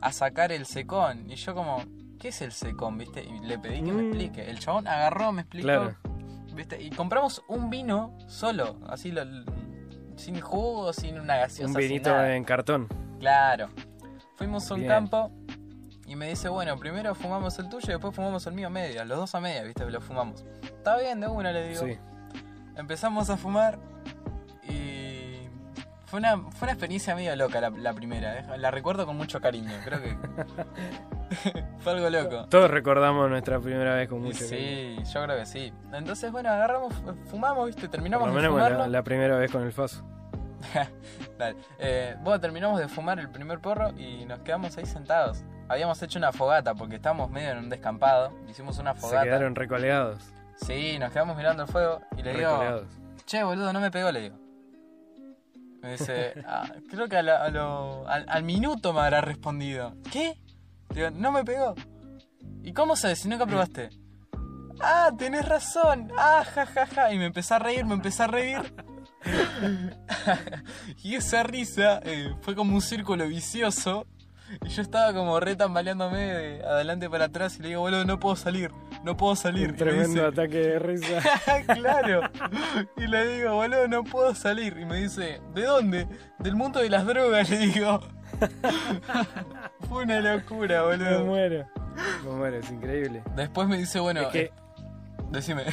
[0.00, 1.28] a sacar el secón.
[1.28, 1.82] Y yo como,
[2.20, 3.24] ¿qué es el secón, viste?
[3.24, 4.06] Y le pedí que me Mm.
[4.06, 4.48] explique.
[4.48, 5.96] El chabón agarró, me explicó, Claro.
[6.54, 9.24] viste, y compramos un vino solo, así lo,
[10.16, 11.68] sin jugo, sin una gaseosa.
[11.68, 12.34] Un sin vinito nada.
[12.34, 12.88] en cartón.
[13.20, 13.68] Claro.
[14.34, 14.92] Fuimos a un Bien.
[14.92, 15.30] campo
[16.06, 19.04] y me dice, bueno, primero fumamos el tuyo y después fumamos el mío a media.
[19.04, 20.44] Los dos a media, viste, lo fumamos.
[20.62, 21.84] Está bien, de una le digo.
[21.84, 21.98] Sí.
[22.76, 23.78] Empezamos a fumar
[24.68, 25.48] y
[26.04, 28.38] fue una, fue una experiencia medio loca la, la primera.
[28.40, 28.58] eh.
[28.58, 30.16] La recuerdo con mucho cariño, creo que
[31.80, 32.46] fue algo loco.
[32.48, 35.02] Todos recordamos nuestra primera vez con mucho cariño.
[35.04, 35.72] sí, yo creo que sí.
[35.92, 36.94] Entonces, bueno, agarramos,
[37.26, 38.78] fumamos, viste, Por terminamos lo de menos fumarlo.
[38.78, 40.04] la, la primera vez con el Faso.
[41.38, 41.56] Dale.
[41.78, 45.44] Eh, bueno, terminamos de fumar el primer porro y nos quedamos ahí sentados.
[45.68, 48.32] Habíamos hecho una fogata porque estábamos medio en un descampado.
[48.48, 49.24] Hicimos una Se fogata.
[49.24, 50.32] quedaron recolegados.
[50.56, 52.84] Sí, nos quedamos mirando el fuego y le digo,
[53.26, 54.36] che, boludo, no me pegó, le digo.
[55.82, 59.94] Me dice, "Ah, creo que a la- a lo- al, al minuto me habrá respondido.
[60.10, 60.38] ¿Qué?
[60.90, 61.74] Digo, no me pegó.
[62.62, 63.90] ¿Y cómo sabes si nunca probaste?
[64.80, 66.10] Ah, tenés razón.
[66.18, 67.12] Ah, ja, ja, ja.
[67.12, 68.74] Y me empecé a reír, me empecé a reír.
[71.02, 74.06] y esa risa eh, fue como un círculo vicioso.
[74.64, 78.20] Y yo estaba como re tambaleándome de adelante para atrás y le digo, boludo, no
[78.20, 78.70] puedo salir,
[79.02, 79.70] no puedo salir.
[79.70, 81.20] Un tremendo dice, ataque de risa.
[81.74, 82.30] claro.
[82.96, 84.76] Y le digo, boludo, no puedo salir.
[84.78, 86.06] Y me dice, ¿de dónde?
[86.38, 88.00] Del mundo de las drogas, le digo.
[89.88, 91.24] Fue una locura, Me boludo.
[91.24, 91.66] muero.
[92.24, 93.22] Me muero, es increíble.
[93.34, 94.52] Después me dice, bueno, es que, eh,
[95.30, 95.64] decime.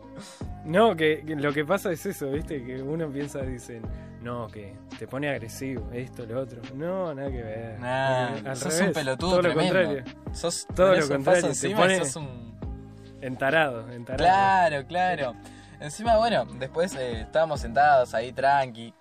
[0.64, 2.64] no, que, que lo que pasa es eso, ¿viste?
[2.64, 3.82] Que uno piensa, dicen,
[4.22, 6.60] no, que te pone agresivo, esto, lo otro.
[6.74, 7.78] No, nada que ver.
[7.80, 9.74] Nah, Al sos revés, un pelotudo Todo tremendo.
[9.74, 10.14] lo contrario.
[10.32, 12.48] sos Todo lo contrario, te pone- sos un...
[13.20, 14.16] Entarado, entarado.
[14.28, 15.34] Claro, claro.
[15.80, 18.94] Encima, bueno, después eh, estábamos sentados ahí tranqui.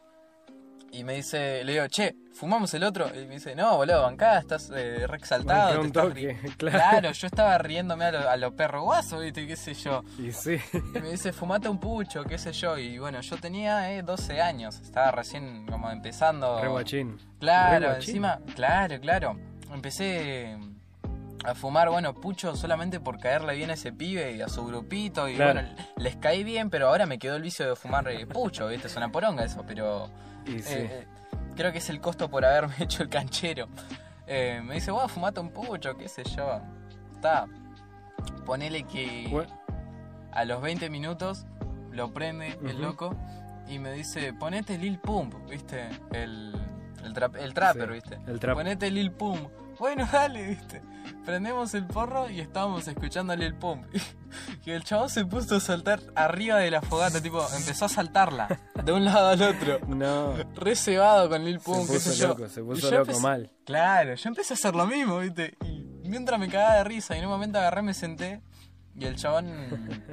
[0.97, 3.07] Y me dice, le digo, che, ¿fumamos el otro?
[3.13, 5.73] Y me dice, no, boludo, bancá, estás eh, re exaltado.
[5.73, 6.51] Te un estás toque, ri-".
[6.57, 6.77] claro.
[6.77, 10.03] Claro, yo estaba riéndome a los lo perros guasos, viste, qué sé yo.
[10.17, 10.57] Y sí.
[10.73, 12.77] Y me dice, fumate un pucho, qué sé yo.
[12.79, 16.59] Y bueno, yo tenía eh, 12 años, estaba recién como empezando.
[16.61, 17.17] Re guachín.
[17.39, 18.09] Claro, Re guachín.
[18.09, 19.39] encima, claro, claro.
[19.71, 20.57] Empecé
[21.45, 25.29] a fumar, bueno, pucho solamente por caerle bien a ese pibe y a su grupito.
[25.29, 25.61] Y Claro.
[25.61, 28.87] bueno, les caí bien, pero ahora me quedó el vicio de fumar eh, pucho, ¿viste?
[28.87, 30.09] Es una poronga eso, pero
[30.47, 30.73] Y sí.
[30.73, 31.07] eh, eh,
[31.55, 33.67] creo que es el costo por haberme hecho el canchero.
[34.25, 36.61] Eh, me dice, bueno, fumate un pucho, qué sé yo.
[37.13, 37.47] Está.
[38.45, 39.45] Ponele que
[40.31, 41.45] a los 20 minutos
[41.91, 43.15] lo prende el loco
[43.67, 45.89] y me dice, ponete Lil Pump, ¿viste?
[46.13, 46.53] El,
[47.03, 48.17] el, trap- el trapper, Sí, ¿viste?
[48.27, 48.55] el trap.
[48.55, 49.49] Ponete Lil Pump.
[49.79, 50.81] Bueno, dale, viste.
[51.25, 53.85] Prendemos el porro y estábamos escuchándole el pump.
[54.65, 58.59] Y el chavo se puso a saltar arriba de la fogata, tipo, empezó a saltarla
[58.83, 59.79] de un lado al otro.
[59.87, 60.33] No.
[60.53, 62.27] Re cebado con Lil Pump, qué sé puso yo.
[62.29, 63.51] loco, se puso yo loco empecé- mal.
[63.65, 65.55] Claro, yo empecé a hacer lo mismo, viste.
[66.03, 68.41] Y mientras me cagaba de risa, y en un momento agarré, me senté,
[68.97, 70.09] y el chabón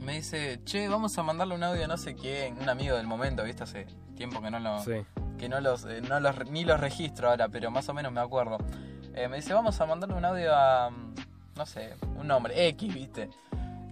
[0.00, 3.06] me dice, che, vamos a mandarle un audio a no sé quién, un amigo del
[3.06, 3.86] momento, viste, hace
[4.16, 5.04] tiempo que no lo, Sí.
[5.38, 8.20] que no los, eh, no los, ni los registro ahora, pero más o menos me
[8.20, 8.58] acuerdo.
[9.14, 10.90] Eh, me dice, vamos a mandarle un audio a,
[11.56, 13.30] no sé, un nombre, X, viste.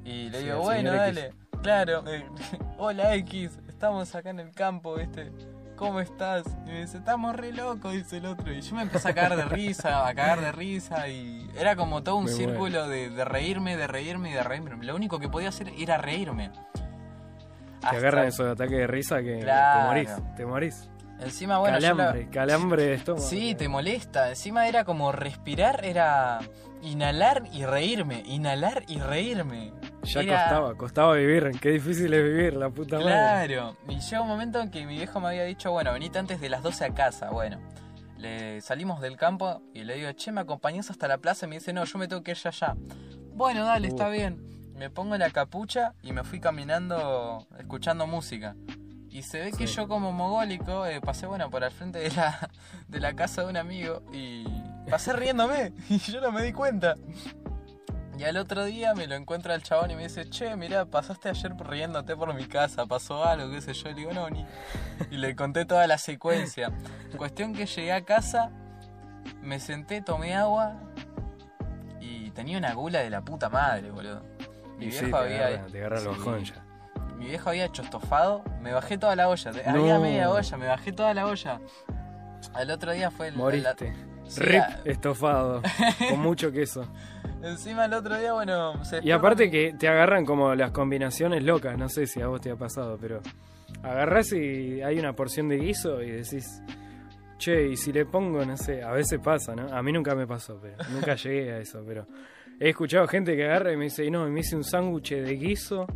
[0.05, 0.99] Y le Sí, digo, bueno, X.
[1.01, 1.33] dale,
[1.63, 2.27] claro, eh,
[2.79, 5.31] hola X, estamos acá en el campo, viste.
[5.77, 6.45] ¿Cómo estás?
[6.67, 8.53] Y me dice, estamos re locos, dice el otro.
[8.53, 11.09] Y yo me empecé a cagar de risa, a cagar de risa.
[11.09, 14.85] Y era como todo un círculo de, de reírme, de reírme y de reírme.
[14.85, 16.51] Lo único que podía hacer era reírme.
[17.81, 19.81] Te Hasta- agarran esos ataques de risa que Claro.
[19.81, 20.37] te morís.
[20.37, 20.89] Te morís.
[21.25, 23.27] Encima, bueno, yo la- calambre, calambre de estómago.
[23.27, 24.29] Sí, te molesta.
[24.31, 26.41] Encima era como respirar, era
[26.83, 29.73] inhalar y reírme, inhalar y reírme.
[30.05, 31.51] Ya Era- costaba, costaba vivir.
[31.61, 33.13] Qué difícil es vivir, la puta madre.
[33.55, 33.77] Claro.
[33.89, 36.49] Y llega un momento en que mi viejo me había dicho, bueno, venite antes de
[36.49, 37.31] las 12 a casa.
[37.31, 37.61] Bueno,
[38.19, 41.47] le salimos del campo y le digo, che, ¿me acompañás hasta la plaza?
[41.47, 42.75] Y me dice, no, yo me tengo que ir allá.
[43.35, 43.91] Bueno, dale, Uh.
[43.91, 44.49] está bien.
[44.77, 48.57] Me pongo la capucha y me fui caminando escuchando música.
[49.13, 49.75] Y se ve que Sí.
[49.75, 52.49] yo como mogólico eh, pasé, bueno, por al frente de la,
[52.89, 54.45] de la casa de un amigo y
[54.89, 56.95] pasé riéndome y yo no me di cuenta.
[58.19, 61.29] Y al otro día me lo encuentra el chabón y me dice, che, mirá, pasaste
[61.29, 63.89] ayer riéndote por mi casa, pasó algo, qué sé yo.
[63.89, 64.47] Le digo, no, ni...
[65.11, 66.71] Y le conté toda la secuencia.
[67.17, 68.51] Cuestión que llegué a casa,
[69.41, 70.77] me senté, tomé agua
[72.01, 74.23] y tenía una gula de la puta madre, boludo.
[74.79, 75.47] Mi Y viejo sí, te había...
[75.47, 76.09] agarra, te agarra el sí.
[76.09, 76.62] bajón ya.
[77.23, 79.51] Mi viejo había hecho estofado, me bajé toda la olla.
[79.51, 80.01] Había No.
[80.01, 81.61] media olla, me bajé toda la olla.
[82.55, 83.37] Al otro día fue el...
[83.37, 83.93] Moriste.
[84.27, 85.63] Sí, Rip estofado.
[86.11, 86.85] con mucho queso.
[87.43, 91.77] Encima el otro día, bueno, se Y aparte que te agarran como las combinaciones locas.
[91.79, 93.21] No sé si a vos te ha pasado, pero
[93.83, 96.63] agarrás y hay una porción de guiso y decís.
[97.39, 99.73] Che, y si le pongo, no sé, a veces pasa, ¿no?
[99.77, 102.07] A mí nunca me pasó, pero nunca llegué a eso, pero
[102.61, 105.87] he escuchado gente que agarra y me dice, no, me hice un sándwich de guiso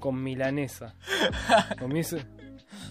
[0.00, 0.94] con milanesa.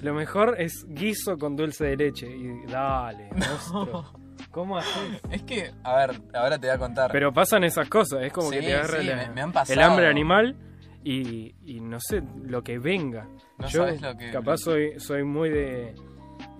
[0.02, 2.28] Lo mejor es guiso con dulce de leche.
[2.30, 4.06] Y dale, monstruo.
[4.52, 5.22] ¿Cómo haces?
[5.30, 7.12] Es que, a ver, ahora te voy a contar.
[7.12, 9.52] Pero pasan esas cosas, es como Sí, que te agarra sí, la- me- me han
[9.52, 9.80] pasado.
[9.80, 10.56] el hambre animal
[11.04, 13.28] y, y no sé, lo que venga.
[13.58, 15.93] No Yo sabes lo que- capaz soy, soy muy de,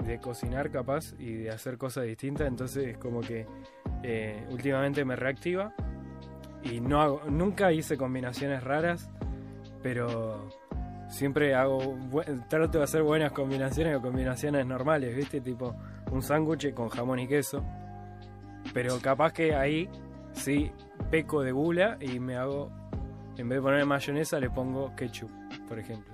[0.06, 3.48] de cocinar capaz y de hacer cosas distintas, entonces como que
[4.04, 5.74] eh, últimamente me reactiva
[6.62, 9.10] y no hago, nunca hice combinaciones raras,
[9.82, 10.50] pero
[11.10, 11.98] siempre hago,
[12.48, 15.42] trato de hacer buenas combinaciones o combinaciones normales, ¿viste?
[15.42, 15.76] Tipo
[16.12, 17.63] un sándwich con jamón y queso.
[18.74, 19.89] Pero capaz que ahí
[20.34, 20.72] sí
[21.10, 22.72] peco de gula y me hago,
[23.38, 25.32] en vez de poner mayonesa, le pongo ketchup,
[25.68, 26.13] por ejemplo.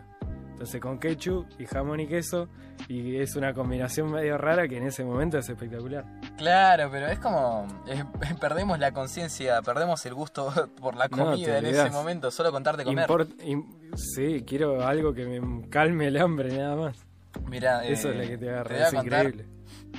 [0.51, 2.47] Entonces con ketchup y jamón y queso,
[2.88, 6.06] y es una combinación medio rara que en ese momento es espectacular.
[6.38, 7.65] Claro, pero es como.
[7.88, 8.04] eh,
[8.39, 12.84] perdemos la conciencia, perdemos el gusto por la comida te en ese momento, solo contarte
[12.84, 13.08] comer.
[13.10, 16.98] Import- im- sí, quiero algo que me calme el hambre, nada más.
[17.48, 19.45] Mira, Eso es lo que te agarra, a es increíble.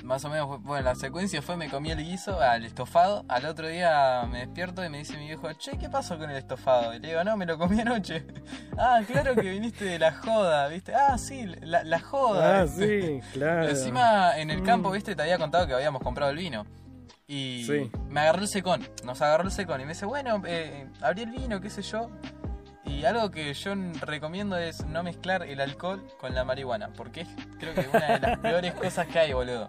[0.07, 3.25] Más o menos, bueno, la secuencia fue: me comí el guiso, al estofado.
[3.29, 6.37] Al otro día me despierto y me dice mi viejo, che, ¿qué pasó con el
[6.37, 6.95] estofado?
[6.95, 8.25] Y le digo, no, me lo comí anoche.
[8.79, 10.95] ah, claro que viniste de la joda, ¿viste?
[10.95, 12.61] Ah, sí, la, la joda.
[12.63, 13.69] Ah, sí, claro.
[13.69, 14.93] Encima en el campo, Mm.
[14.93, 16.65] viste, te había contado que habíamos comprado el vino.
[17.27, 17.91] Y Sí.
[18.09, 21.33] me agarró el secón, nos agarró el secón y me dice, bueno, eh, abrí el
[21.33, 22.09] vino, qué sé yo.
[22.85, 27.29] Y algo que yo recomiendo es no mezclar el alcohol con la marihuana, porque es
[27.59, 28.39] creo que una de las
[28.71, 29.69] peores cosas que hay, boludo.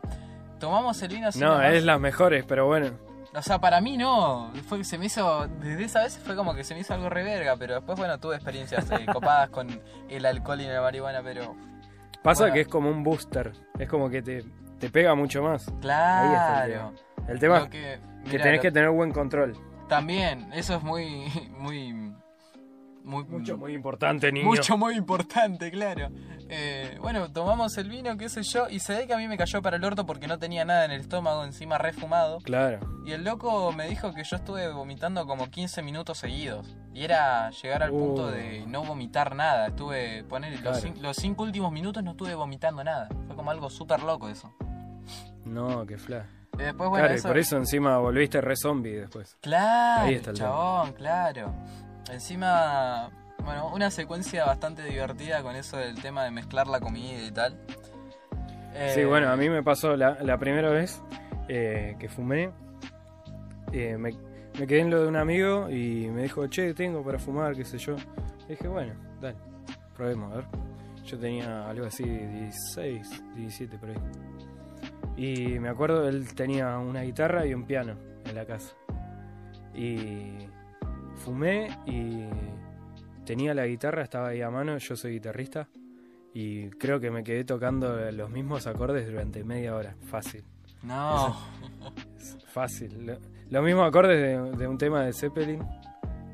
[0.59, 1.73] Tomamos el vino así No, nomás.
[1.73, 2.91] es las mejores, pero bueno.
[3.35, 4.51] O sea, para mí no.
[4.67, 5.47] Fue que se me hizo.
[5.61, 8.35] Desde esa vez fue como que se me hizo algo reverga, pero después, bueno, tuve
[8.35, 9.67] experiencias eh, copadas con
[10.09, 11.55] el alcohol y la marihuana, pero.
[12.23, 12.53] Pasa Bueno.
[12.55, 13.51] que es como un booster.
[13.77, 14.43] Es como que te,
[14.79, 15.71] te pega mucho más.
[15.81, 16.93] Claro.
[17.27, 19.55] El tema es que, que mirá, tenés lo- que tener buen control.
[19.87, 21.25] También, eso es muy.
[21.57, 21.93] Muy.
[23.03, 24.45] Muy, Mucho, muy importante, niño.
[24.47, 26.09] mucho, muy importante, claro.
[26.49, 29.37] Eh, bueno, tomamos el vino, qué sé yo, y se ve que a mí me
[29.37, 32.39] cayó para el orto porque no tenía nada en el estómago, encima refumado.
[32.39, 32.79] Claro.
[33.05, 36.75] Y el loco me dijo que yo estuve vomitando como 15 minutos seguidos.
[36.93, 38.31] Y era llegar al punto Uh.
[38.31, 39.67] de no vomitar nada.
[39.67, 40.95] Estuve, poner los, Claro.
[41.01, 43.07] los cinco últimos minutos no estuve vomitando nada.
[43.27, 44.51] Fue como algo súper loco eso.
[45.45, 46.25] No, qué fla.
[46.55, 49.37] Y después, bueno, claro, y por eso encima volviste re zombie después.
[49.41, 51.53] Claro, Ahí está el chabón, claro.
[52.11, 53.09] Encima,
[53.47, 57.57] bueno, una secuencia bastante divertida con eso del tema de mezclar la comida y tal.
[58.93, 61.01] Sí, Eh, bueno, a mí me pasó la, primera vez
[61.47, 62.51] eh, que fumé.
[63.71, 64.11] eh, me,
[64.67, 67.77] quedé en lo de un amigo y me dijo, che, tengo para fumar, qué sé
[67.77, 67.95] yo.
[68.49, 69.37] Dije, bueno, dale,
[69.95, 70.45] probemos, a ver.
[71.05, 73.95] Yo tenía algo así, 16, 17 por ahí.
[75.15, 78.75] Y me acuerdo, él tenía una guitarra y un piano en la casa.
[79.73, 80.49] Y
[81.15, 82.25] fumé y
[83.27, 85.67] tenía la guitarra, estaba ahí a mano, yo soy guitarrista.
[86.33, 90.43] Y creo que me quedé tocando los mismos acordes durante media hora, fácil.
[90.83, 91.35] No.
[92.17, 93.05] Es fácil.
[93.05, 93.17] Lo-
[93.49, 95.59] Los mismos acordes de, de un tema de Zeppelin,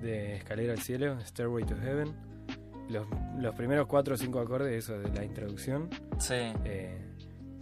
[0.02, 2.14] de Escalera al Cielo, Stairway to Heaven.
[2.90, 3.08] Los,
[3.40, 6.36] los primeros cuatro o cinco acordes, eso de la introducción, Sí.
[6.66, 6.98] eh,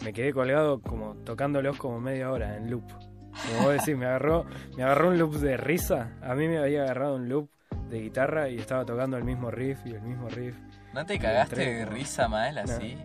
[0.04, 2.84] me quedé colgado como tocándolos como media hora en loop.
[2.90, 6.18] Como vos decís, me agarró, me agarró un loop de risa.
[6.24, 7.50] A mí me había agarrado un loop
[7.92, 10.56] de guitarra y estaba tocando el mismo riff y el mismo riff.
[10.94, 12.98] ¿No te cagaste entré de risa mal así?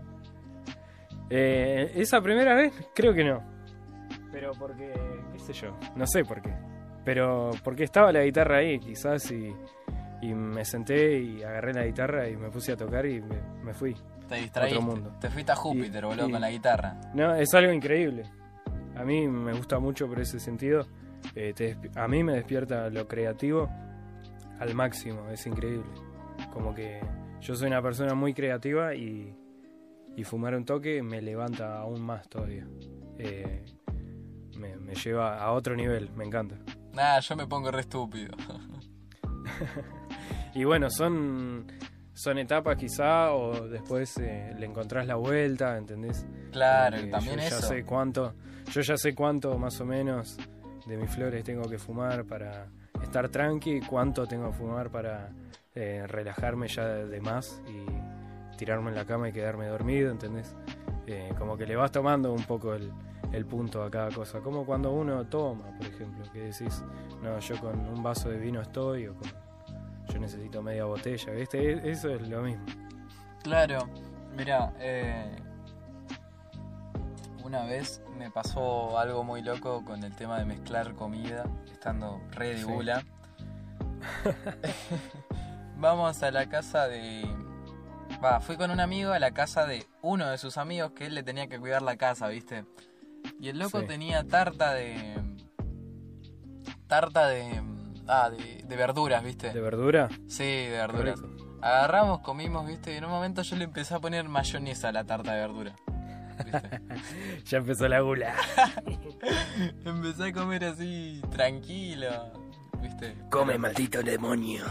[1.29, 3.43] Eh, esa primera vez, creo que no.
[4.31, 4.93] Pero porque,
[5.33, 6.55] qué sé yo, no sé por qué.
[7.05, 9.53] Pero porque estaba la guitarra ahí, quizás, y,
[10.23, 13.75] y me senté y agarré la guitarra y me puse a tocar y me, me
[13.75, 13.95] fui.
[14.29, 14.79] Te distraíste.
[14.79, 15.17] Otro mundo.
[15.21, 16.97] Te fuiste a Júpiter, Y- boludo, y- con la guitarra.
[17.15, 18.25] No, es algo increíble.
[18.97, 20.87] A mí me gusta mucho por ese sentido.
[21.35, 23.69] Eh, te a mí me despierta lo creativo
[24.59, 25.87] al máximo, es increíble.
[26.53, 27.01] Como que
[27.41, 29.35] yo soy una persona muy creativa y,
[30.17, 32.67] y fumar un toque me levanta aún más todavía.
[33.19, 33.65] Eh,
[34.59, 36.57] me, me lleva a otro nivel, me encanta.
[36.93, 38.35] Nah, yo me pongo re estúpido.
[40.55, 41.67] Y bueno, son,
[42.15, 46.27] son etapas quizá o después eh, le encontrás la vuelta, ¿entendés?
[46.51, 47.69] Claro, Porque también yo ya eso.
[47.69, 48.35] sé cuánto,
[48.73, 50.39] yo ya sé cuánto más o menos
[50.87, 52.69] de mis flores tengo que fumar para
[53.03, 55.31] estar tranqui, cuánto tengo que fumar para
[55.75, 60.55] eh, relajarme ya de, más y tirarme en la cama y quedarme dormido, ¿entendés?
[61.07, 62.93] Eh, como que le vas tomando un poco el,
[63.33, 66.83] el punto a cada cosa, como cuando uno toma, por ejemplo, que decís,
[67.23, 69.29] no, yo con un vaso de vino estoy o con,
[70.13, 71.73] yo necesito media botella, ¿viste?
[71.73, 72.65] E- Eso es lo mismo.
[73.43, 73.89] Claro,
[74.37, 75.37] mira, eh,
[77.47, 82.49] una vez me pasó algo muy loco con el tema de mezclar comida, estando re
[82.55, 82.65] de Sí.
[82.65, 83.05] gula.
[85.79, 87.25] Vamos a la casa de...
[88.23, 91.15] Va, fui con un amigo a la casa de uno de sus amigos que él
[91.15, 92.65] le tenía que cuidar la casa, ¿viste?
[93.41, 93.87] Y el loco Sí.
[93.87, 95.15] tenía tarta de...
[96.87, 97.63] Tarta de...
[98.09, 99.53] Ah, de, de verduras, ¿viste?
[99.53, 100.09] ¿De verdura?
[100.29, 101.21] Sí, de verduras.
[101.21, 101.59] Correcto.
[101.63, 102.93] Agarramos, comimos, ¿viste?
[102.93, 105.75] Y en un momento yo le empecé a poner mayonesa a la tarta de verdura.
[107.45, 108.35] Ya empezó la gula.
[109.85, 112.09] empecé a comer así, tranquilo,
[112.83, 113.15] ¿viste?
[113.31, 114.65] Come, maldito demonio.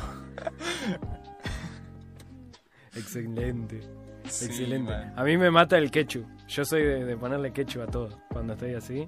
[2.95, 3.81] Excelente,
[4.27, 4.91] Sí, excelente.
[4.91, 5.13] man.
[5.15, 6.25] A mí me mata el ketchup.
[6.47, 8.19] Yo soy de, de ponerle ketchup a todo.
[8.31, 9.07] Cuando estoy así,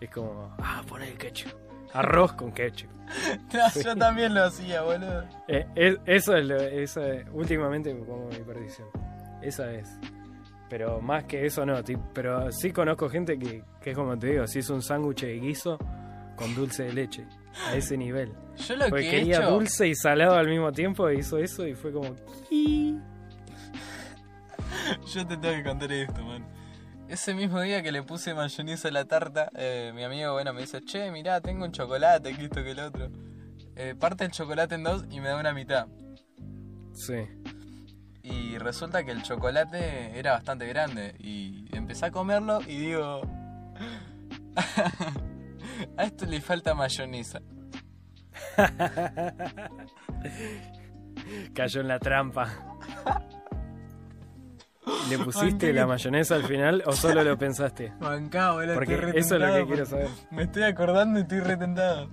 [0.00, 1.52] es como, ah, poner el ketchup.
[1.92, 2.90] Arroz con ketchup.
[3.52, 5.24] No, yo también lo hacía, boludo.
[5.48, 8.86] Eh, es- eso es lo, eso es- últimamente me pongo mi perdición.
[9.42, 9.88] Esa es.
[10.70, 11.74] Pero más que eso no,
[12.14, 15.38] pero sí conozco gente que, que es como te digo, si es un sándwich de
[15.40, 15.76] guiso
[16.36, 17.26] con dulce de leche.
[17.66, 18.32] A ese nivel.
[18.68, 19.50] Yo lo Porque que he quería hecho...
[19.50, 22.14] dulce y salado al mismo tiempo e hizo eso y fue como...
[25.12, 26.46] Yo te tengo que contar esto, man.
[27.08, 30.60] Ese mismo día que le puse mayonesa a la tarta, eh, mi amigo, bueno, me
[30.60, 33.10] dice, che, mirá, tengo un chocolate, que esto, que el otro.
[33.74, 35.88] Eh, parte el chocolate en dos y me da una mitad.
[36.92, 37.14] Sí.
[38.22, 41.14] Y resulta que el chocolate era bastante grande.
[41.18, 43.22] Y empecé a comerlo y digo...
[45.96, 47.40] a esto le falta mayonesa.
[51.54, 52.48] Cayó en la trampa.
[55.08, 57.92] ¿Le pusiste la mayonesa al final o solo lo pensaste?
[58.00, 60.08] Boludo, Porque estoy eso es lo que quiero saber.
[60.30, 62.08] Me estoy acordando y estoy retentado.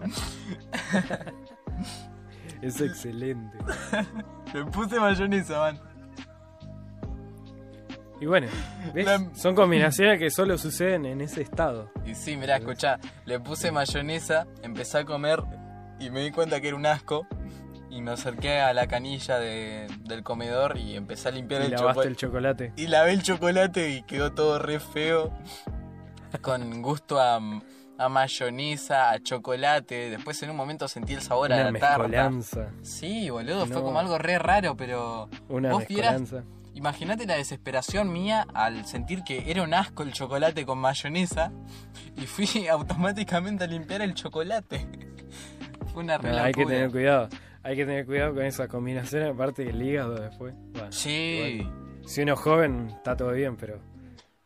[2.61, 3.57] Es excelente.
[4.53, 5.79] Le puse mayonesa, man.
[8.19, 8.47] Y bueno,
[8.93, 9.05] ¿ves?
[9.05, 11.91] La- son combinaciones que solo suceden en ese estado.
[12.05, 15.43] Y sí, mirá, escuchá, le puse mayonesa, empecé a comer
[15.99, 17.27] y me di cuenta que era un asco.
[17.89, 21.71] Y me acerqué a la canilla de- del comedor y empecé a limpiar Y el
[21.71, 22.09] lavaste chocolate.
[22.09, 22.73] el chocolate.
[22.75, 25.31] Y lavé el chocolate y quedó todo re feo.
[26.41, 27.39] Con gusto a,
[27.97, 30.09] a mayonesa, a chocolate.
[30.09, 31.97] Después en un momento sentí el sabor a Una la tarta.
[31.99, 32.69] mezcolanza.
[32.83, 35.29] Sí, boludo, fue como algo re raro, pero.
[35.47, 36.33] Una Vos vieras-.
[36.77, 41.51] Imagínate la desesperación mía al sentir que era un asco el chocolate con mayonesa
[42.15, 44.87] y fui automáticamente a limpiar el chocolate.
[45.91, 47.29] Fue una No, hay que tener cuidado.
[47.63, 50.53] Hay que tener cuidado con esa combinación, aparte del hígado después.
[50.73, 51.67] Bueno, Sí,
[52.05, 53.79] Si uno es joven, está todo bien, pero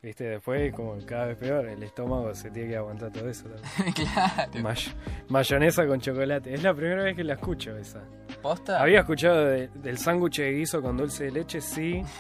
[0.04, 3.48] Viste, después como cada vez peor, el estómago se tiene que aguantar todo eso.
[3.50, 3.94] también.
[4.14, 4.52] claro.
[4.64, 4.96] May-
[5.30, 6.54] mayonesa con chocolate.
[6.54, 8.02] Es la primera vez que la escucho esa.
[8.42, 8.82] ¿Posta?
[8.82, 12.02] Había escuchado de- del sándwich de guiso con dulce de leche, sí.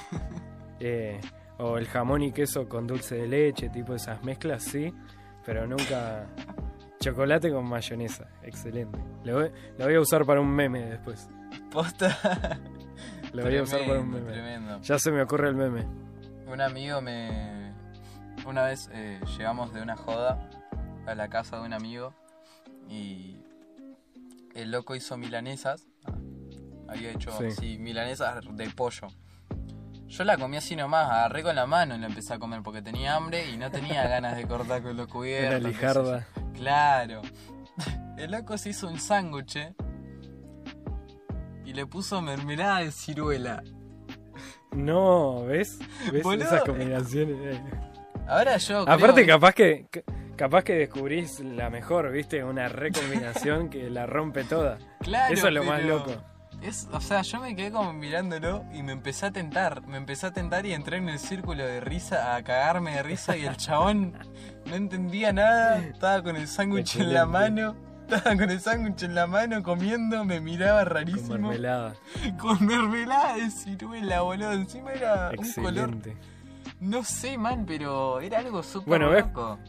[0.83, 1.21] Eh,
[1.59, 4.91] o el jamón y queso con dulce de leche, tipo esas mezclas, sí.
[5.45, 6.25] Pero nunca
[6.99, 8.27] chocolate con mayonesa.
[8.41, 8.97] Excelente.
[9.23, 11.29] Lo voy, lo voy a usar para un meme después.
[11.71, 12.59] ¿Posta?
[13.33, 14.31] Lo voy a usar para un meme.
[14.31, 14.81] Tremendo.
[14.81, 15.85] Ya se me ocurre el meme.
[16.47, 17.70] Un amigo me.
[18.45, 20.49] Una vez eh, llegamos de una joda
[21.05, 22.13] a la casa de un amigo
[22.89, 23.37] y
[24.55, 25.87] el loco hizo milanesas.
[26.87, 27.51] Había hecho Sí.
[27.51, 29.07] sí, milanesas de pollo.
[30.07, 32.81] Yo la comí así nomás, agarré con la mano y la empecé a comer porque
[32.81, 35.59] tenía hambre y no tenía ganas de cortar con los cubiertos.
[35.59, 36.27] Una lijarda.
[36.53, 37.21] Claro.
[38.17, 39.57] El loco se hizo un sándwich
[41.65, 43.63] y le puso mermelada de ciruela.
[44.71, 45.79] No, ¿ves?
[46.11, 46.45] ¿Ves Boludo.
[46.45, 47.61] esas combinaciones?
[48.31, 48.83] Ahora yo.
[48.85, 50.01] creo- Aparte, capaz que ca-
[50.37, 52.43] capaz que descubrís la mejor, ¿viste?
[52.43, 54.77] Una recombinación que la rompe toda.
[55.01, 56.11] Claro, Eso es lo más loco.
[56.61, 59.81] Es, o sea, yo me quedé como mirándolo y me empecé a tentar.
[59.87, 63.35] Me empecé a tentar y entré en el círculo de risa a cagarme de risa
[63.35, 64.13] y el chabón
[64.65, 65.79] no entendía nada.
[65.79, 67.75] Estaba con el sándwich en la mano.
[68.07, 71.29] Estaba con el sándwich en la mano comiendo, me miraba Con rarísimo.
[71.49, 71.95] mermelada.
[72.39, 74.51] Con mermelada de ciruela, boludo.
[74.51, 75.97] Encima era un color.
[76.81, 79.59] No sé, man, pero era algo súper Bueno, loco.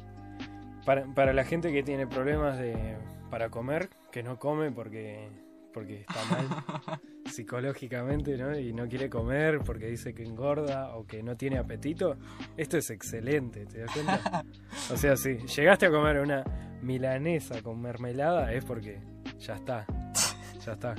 [0.84, 2.96] Para, para la gente que tiene problemas de
[3.30, 5.30] para comer, que no come porque,
[5.72, 8.58] porque está mal psicológicamente, ¿no?
[8.58, 12.16] Y no quiere comer porque dice que engorda o que no tiene apetito,
[12.56, 14.44] esto es excelente, ¿te das cuenta?
[14.92, 16.44] O sea, si llegaste a comer una
[16.82, 19.00] milanesa con mermelada es porque
[19.38, 19.86] ya está,
[20.64, 20.94] ya está.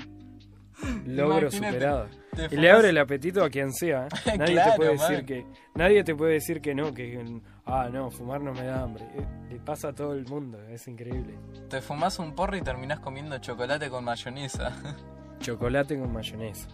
[1.05, 2.07] Logro Imagínate, superado.
[2.51, 4.07] Y le abre el apetito a quien sea.
[4.07, 4.37] ¿eh?
[4.37, 8.09] Nadie Claro, te puede decir que nadie te puede decir que no, que ah no,
[8.11, 9.05] fumar no me da hambre.
[9.15, 11.37] Eh, Le pasa a todo el mundo, es increíble.
[11.69, 14.71] Te fumas un porro y terminás comiendo chocolate con mayonesa.
[15.39, 16.67] Chocolate con mayonesa.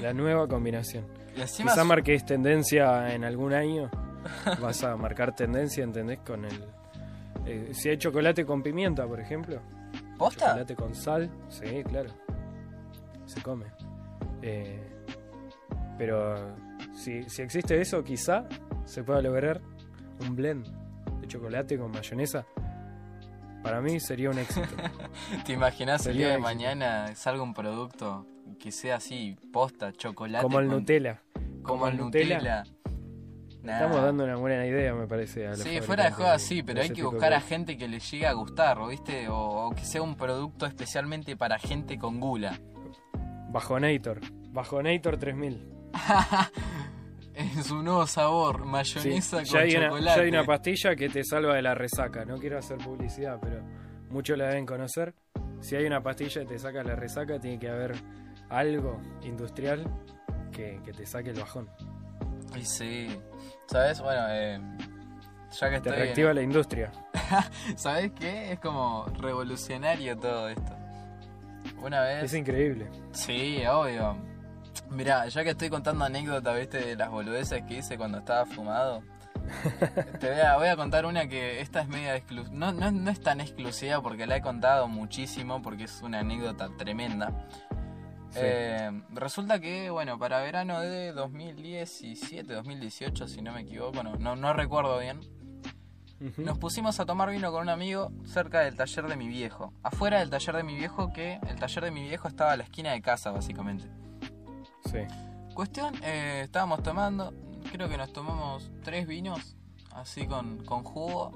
[0.00, 1.06] La nueva combinación.
[1.36, 3.90] Y encima Quizá marques tendencia en algún año.
[4.60, 6.18] Vas a marcar tendencia, ¿entendés?
[6.20, 6.64] Con el
[7.46, 9.60] eh, si hay chocolate con pimienta, por ejemplo,
[10.18, 10.46] ¿Posta?
[10.46, 12.10] chocolate con sal, sí, claro.
[13.26, 13.66] Se come.
[14.42, 14.80] Eh,
[15.98, 16.56] pero
[16.94, 18.44] si, si existe eso, quizá
[18.84, 19.60] se pueda lograr
[20.20, 20.66] un blend
[21.20, 22.46] de chocolate con mayonesa.
[23.62, 24.68] Para mí sería un éxito.
[25.44, 28.26] ¿Te imaginas el día de mañana salga un producto
[28.60, 30.42] que sea así, posta, chocolate?
[30.44, 31.22] como el con- Nutella.
[31.62, 32.64] Como el Nutella.
[33.62, 33.72] Nah.
[33.80, 35.48] Estamos dando una buena idea, me parece.
[35.48, 38.26] A Sí, fuera de joda sí, pero hay que buscar a gente que le llegue
[38.26, 39.28] a gustar, ¿viste?
[39.28, 42.60] O, o que sea un producto especialmente para gente con gula.
[43.56, 44.20] Bajonator.
[44.52, 45.68] Bajonator 3000.
[47.38, 50.16] En su nuevo sabor, Sí, mayonesa ya, con hay una, chocolate.
[50.16, 52.24] ya hay una pastilla que te salva de la resaca.
[52.24, 53.60] No quiero hacer publicidad, pero
[54.08, 55.14] muchos la deben conocer.
[55.60, 57.94] Si hay una pastilla que te saca la resaca, tiene que haber
[58.48, 59.84] algo industrial
[60.50, 61.68] que, que te saque el bajón.
[62.58, 63.08] Y sí.
[63.66, 64.00] ¿Sabes?
[64.00, 64.58] Bueno, eh,
[65.60, 65.92] ya que Te estoy...
[66.04, 66.90] reactiva la industria.
[67.76, 68.52] ¿Sabes qué?
[68.52, 70.74] Es como revolucionario todo esto.
[71.86, 72.24] Una vez...
[72.24, 72.88] Es increíble.
[73.12, 74.16] Sí, obvio.
[74.90, 79.04] Mira, ya que estoy contando anécdotas, viste, de las boludeces que hice cuando estaba fumado.
[80.18, 82.56] Te voy a, voy a contar una que esta es media exclusiva.
[82.56, 86.68] No, no, no es tan exclusiva porque la he contado muchísimo porque es una anécdota
[86.76, 87.46] tremenda.
[88.30, 88.40] Sí.
[88.42, 94.34] Eh, resulta que, bueno, para verano de 2017, 2018, si no me equivoco, no, no,
[94.34, 95.20] no recuerdo bien.
[96.38, 99.72] Nos pusimos a tomar vino con un amigo cerca del taller de mi viejo.
[99.82, 102.64] Afuera del taller de mi viejo, que el taller de mi viejo estaba a la
[102.64, 103.86] esquina de casa, básicamente.
[104.90, 104.98] Sí.
[105.54, 107.32] Cuestión, eh, estábamos tomando,
[107.72, 109.56] creo que nos tomamos tres vinos,
[109.94, 111.32] así con, con jugo.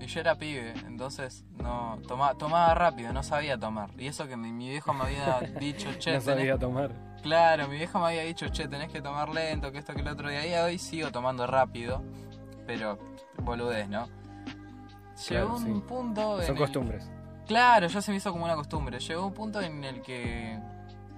[0.00, 3.90] Y yo era pibe, entonces no toma, tomaba rápido, no sabía tomar.
[3.96, 6.90] Y eso que mi, mi viejo me había dicho, che, no tenés- sabía tomar.
[7.22, 10.08] Claro, mi vieja me había dicho, che, tenés que tomar lento, que esto, que el
[10.08, 10.30] otro.
[10.32, 12.02] Y ahí a hoy sigo tomando rápido,
[12.76, 12.98] pero
[13.42, 14.06] boludez, ¿no?
[14.06, 14.14] Llegó
[15.28, 15.82] Claro, un sí.
[15.86, 16.40] punto.
[16.40, 17.10] en Son el- costumbres.
[17.46, 18.98] Claro, ya se me hizo como una costumbre.
[18.98, 20.58] Llegó un punto en el que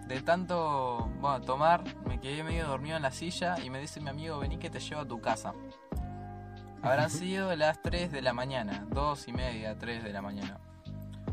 [0.08, 4.08] de tanto bueno, tomar me quedé medio dormido en la silla y me dice mi
[4.10, 5.52] amigo, vení que te llevo a tu casa.
[6.82, 10.58] Habrán sido las 3 de la mañana, 2 y media, 3 de la mañana.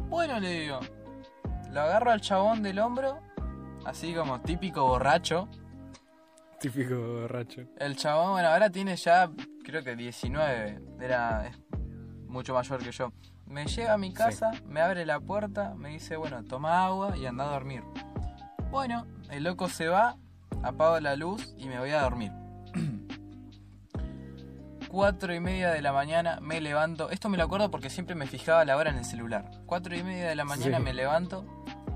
[0.08, 0.80] Bueno, le digo,
[1.72, 3.20] lo agarro al chabón del hombro,
[3.86, 5.50] así como típico borracho.
[6.60, 7.64] Típico borracho.
[7.78, 9.30] El chabón, bueno, ahora tiene ya,
[9.72, 11.52] creo que 19, era
[12.28, 13.12] mucho mayor que yo.
[13.46, 17.26] Me lleva a mi casa, me abre la puerta, me dice, bueno, toma agua y
[17.26, 17.84] anda a dormir.
[18.70, 20.18] Bueno, el loco se va,
[20.62, 22.32] apago la luz y me voy a dormir.
[24.90, 27.10] 4 y media de la mañana me levanto.
[27.10, 29.50] Esto me lo acuerdo porque siempre me fijaba la hora en el celular.
[29.66, 30.84] 4 y media de la mañana Sí.
[30.84, 31.46] me levanto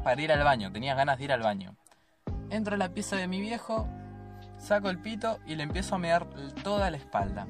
[0.03, 0.71] para ir al baño.
[0.71, 1.75] Tenía ganas de ir al baño.
[2.49, 3.87] Entro a la pieza de mi viejo,
[4.57, 6.25] saco el pito y le empiezo a mear
[6.63, 7.47] toda la espalda.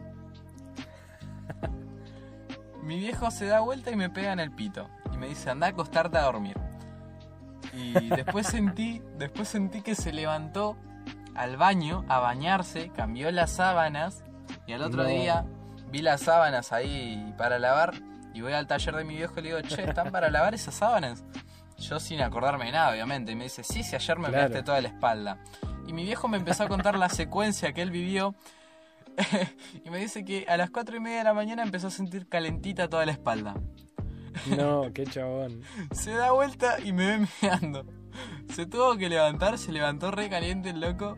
[2.86, 4.90] Mi viejo se da vuelta y me pega en el pito.
[5.14, 6.58] Y me dice, anda a acostarte a dormir.
[7.74, 10.78] Y después sentí, después sentí que se levantó
[11.36, 14.24] al baño a bañarse, cambió las sábanas
[14.68, 15.10] y al otro No.
[15.10, 15.46] día
[15.92, 17.94] vi las sábanas ahí para lavar
[18.34, 20.76] y voy al taller de mi viejo y le digo, che, ¿están para lavar esas
[20.76, 21.24] sábanas?
[21.78, 23.32] Yo sin acordarme de nada, obviamente.
[23.34, 24.64] Y me dice, sí, sí, ayer me Claro.
[24.64, 25.38] toda la espalda.
[25.88, 28.34] Y mi viejo me empezó a contar la secuencia que él vivió.
[29.86, 32.28] y me dice que a las 4 y media de la mañana empezó a sentir
[32.28, 33.56] calentita toda la espalda.
[34.58, 35.62] No, qué chabón.
[35.92, 37.86] Se da vuelta y me ve meando.
[38.54, 41.18] Se tuvo que levantar, se levantó re caliente el loco.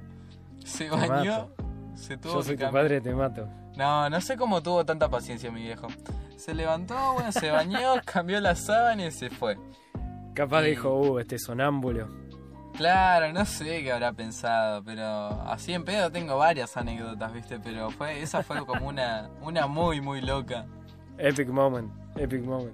[0.64, 1.50] Se Te bañó.
[1.95, 2.84] Se tuvo Yo que soy tu cambiar.
[2.84, 3.48] padre, te mato.
[3.76, 5.88] No, no sé cómo tuvo tanta paciencia mi viejo.
[6.36, 9.58] Se levantó, bueno, se bañó, cambió la sábana y se fue.
[10.34, 12.08] Capaz Y- dijo, uh, este sonámbulo.
[12.78, 15.06] Claro, no sé qué habrá pensado, pero
[15.50, 17.60] así en pedo tengo varias anécdotas, ¿viste?
[17.60, 20.66] Pero fue esa fue como una una muy muy loca.
[21.18, 22.74] Epic moment, epic moment.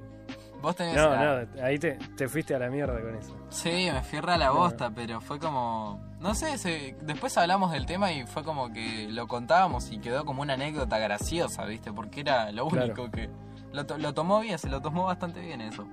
[0.62, 3.36] Vos tenés No, la- no, ahí te, te fuiste a la mierda con eso.
[3.50, 6.02] Sí, me fui a la bosta, pero fue como...
[6.22, 10.24] No sé, se- después hablamos del tema y fue como que lo contábamos y quedó
[10.24, 11.92] como una anécdota graciosa, ¿viste?
[11.92, 12.86] Porque era lo Claro.
[12.86, 13.30] único que...
[13.74, 15.86] Lo, to- lo tomó bien, se lo tomó bastante bien eso.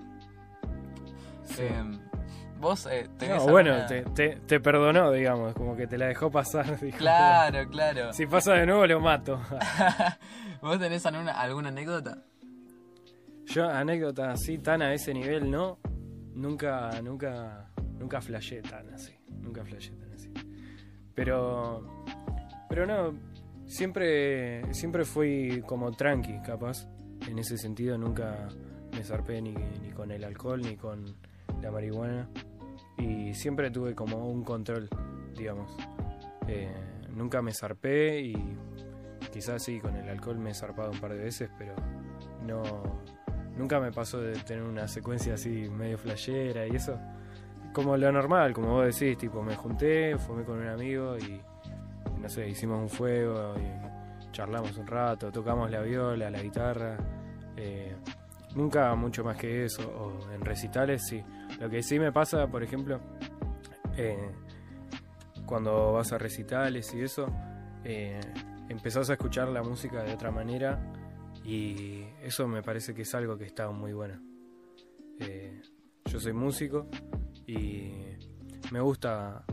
[1.47, 1.63] Sí.
[1.63, 1.99] Eh,
[2.61, 6.07] vos eh, tenés No, bueno, alguna- te, te, te perdonó, digamos, como que te la
[6.07, 6.79] dejó pasar.
[6.81, 8.13] dijo, Claro, claro.
[8.13, 9.41] Si pasa de nuevo lo mato.
[10.63, 12.19] ¿Vos tenés alguna, alguna anécdota?
[13.47, 15.79] Yo anécdotas así tan a ese nivel no,
[16.35, 20.31] nunca, nunca, nunca flashé tan así, nunca flashé tan así.
[21.15, 22.05] Pero,
[22.69, 23.19] pero no,
[23.67, 26.87] siempre, siempre fui como tranqui, capaz.
[27.29, 28.49] En ese sentido nunca
[28.93, 31.17] me zarpé ni, ni con el alcohol ni con
[31.61, 32.29] la marihuana
[32.99, 34.89] y siempre tuve como un control,
[35.37, 35.77] digamos.
[36.49, 36.75] Eh,
[37.11, 38.57] nunca me zarpé y
[39.33, 41.75] quizás sí con el alcohol me he zarpado un par de veces, pero
[42.47, 42.63] no
[43.57, 46.99] nunca me pasó de tener una secuencia así medio flashera y eso.
[47.73, 51.41] Como lo normal, como vos decís, tipo me junté, fumé con un amigo y
[52.21, 56.97] no sé, hicimos un fuego y charlamos un rato, tocamos la viola, la guitarra.
[57.57, 57.95] eh,
[58.55, 61.23] nunca mucho más que eso, o en recitales sí.
[61.59, 63.01] Lo que sí me pasa, por ejemplo,
[63.97, 64.31] eh,
[65.47, 67.27] cuando vas a recitales y eso,
[67.85, 68.21] eh,
[68.69, 70.81] empezás a escuchar la música de otra manera
[71.45, 74.21] y eso me parece que es algo que está muy bueno.
[75.19, 75.61] Eh,
[76.05, 76.89] yo soy músico
[77.47, 77.93] y
[78.71, 79.45] me gusta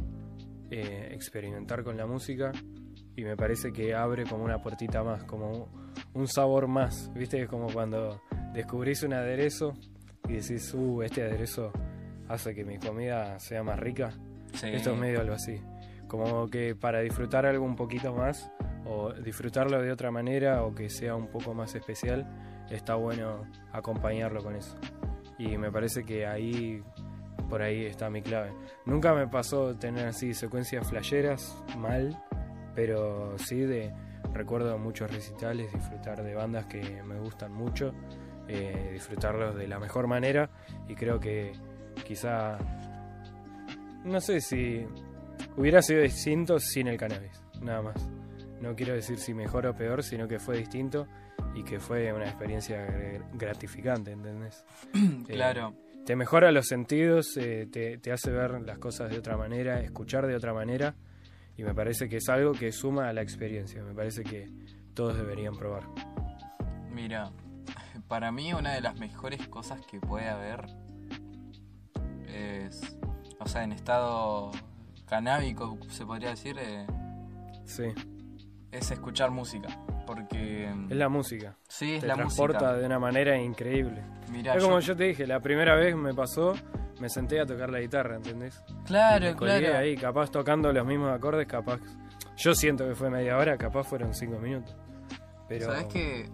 [0.69, 2.51] eh, experimentar con la música
[3.15, 5.69] y me parece que abre como una puertita más, como
[6.13, 7.11] un sabor más.
[7.13, 7.41] ¿Viste?
[7.41, 8.21] Es como cuando
[8.53, 9.73] descubrís un aderezo
[10.27, 11.71] y decís, uh, este aderezo
[12.27, 14.11] hace que mi comida sea más rica.
[14.53, 14.67] Sí.
[14.69, 15.61] Esto es medio algo así.
[16.07, 18.51] Como que para disfrutar algo un poquito más,
[18.85, 22.25] o disfrutarlo de otra manera, o que sea un poco más especial,
[22.69, 24.77] está bueno acompañarlo con eso.
[25.37, 26.81] Y me parece que ahí,
[27.49, 28.51] por ahí está mi clave.
[28.85, 32.17] Nunca me pasó tener así secuencias flasheras mal,
[32.73, 33.93] pero sí de
[34.33, 37.93] recuerdo muchos recitales, disfrutar de bandas que me gustan mucho,
[38.47, 40.49] eh, disfrutarlos de la mejor manera
[40.87, 41.51] y creo que
[42.05, 42.57] quizá
[44.03, 44.85] no sé si
[45.55, 48.09] hubiera sido distinto sin el cannabis, nada más.
[48.61, 51.07] No quiero decir si mejor o peor, sino que fue distinto
[51.53, 54.63] y que fue una experiencia gr- gratificante, ¿entendés?
[55.27, 55.75] claro.
[56.05, 60.25] Te mejora los sentidos, eh, te, te hace ver las cosas de otra manera, escuchar
[60.25, 60.95] de otra manera
[61.57, 63.83] y me parece que es algo que suma a la experiencia.
[63.83, 64.49] Me parece que
[64.93, 65.83] todos deberían probar.
[66.91, 67.31] Mira,
[68.07, 70.65] para mí una de las mejores cosas que puede haber
[72.37, 72.97] es,
[73.39, 74.51] o sea, en estado
[75.07, 76.85] canábico, se podría decir, eh,
[77.65, 77.83] Sí,
[78.71, 79.67] es escuchar música.
[80.05, 80.71] Porque...
[80.89, 81.57] es la música.
[81.67, 82.77] Sí, es Te la transporta música.
[82.77, 84.01] de una manera increíble.
[84.31, 86.53] Mirá, es como yo- yo te dije, la primera vez me pasó,
[87.01, 88.63] me senté a tocar la guitarra, ¿entendés?
[88.85, 89.77] Claro, me colgué claro.
[89.79, 91.79] ahí, capaz tocando los mismos acordes, capaz.
[92.37, 94.75] Yo siento que fue media hora, capaz fueron cinco minutos.
[95.49, 96.29] Pero ¿Sabes qué?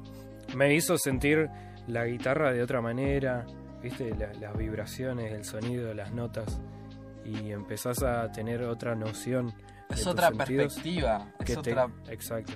[0.55, 1.49] me hizo sentir
[1.87, 3.45] la guitarra de otra manera,
[3.83, 6.59] viste, La- las vibraciones, el sonido, las notas.
[7.25, 9.53] Y empezás a tener otra noción.
[9.89, 11.31] Es otra perspectiva.
[11.45, 11.87] que Es te- otra...
[12.09, 12.53] Exacto.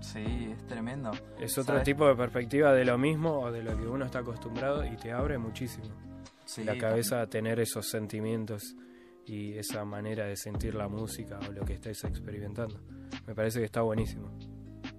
[0.00, 1.10] Sí, es tremendo.
[1.40, 1.84] Es otro ¿Sabes?
[1.84, 5.12] tipo de perspectiva de lo mismo o de lo que uno está acostumbrado y te
[5.12, 5.86] abre muchísimo.
[6.44, 8.76] Sí, la cabeza a tener esos sentimientos
[9.24, 12.80] y esa manera de sentir la música o lo que estés experimentando.
[13.26, 14.30] Me parece que está buenísimo.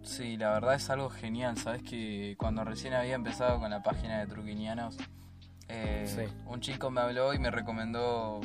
[0.02, 1.58] Sí, la verdad es algo genial.
[1.58, 4.98] Sabes que cuando recién había empezado con la página de Truquinianos,
[5.68, 6.34] eh, Sí.
[6.48, 8.42] un chico me habló y me recomendó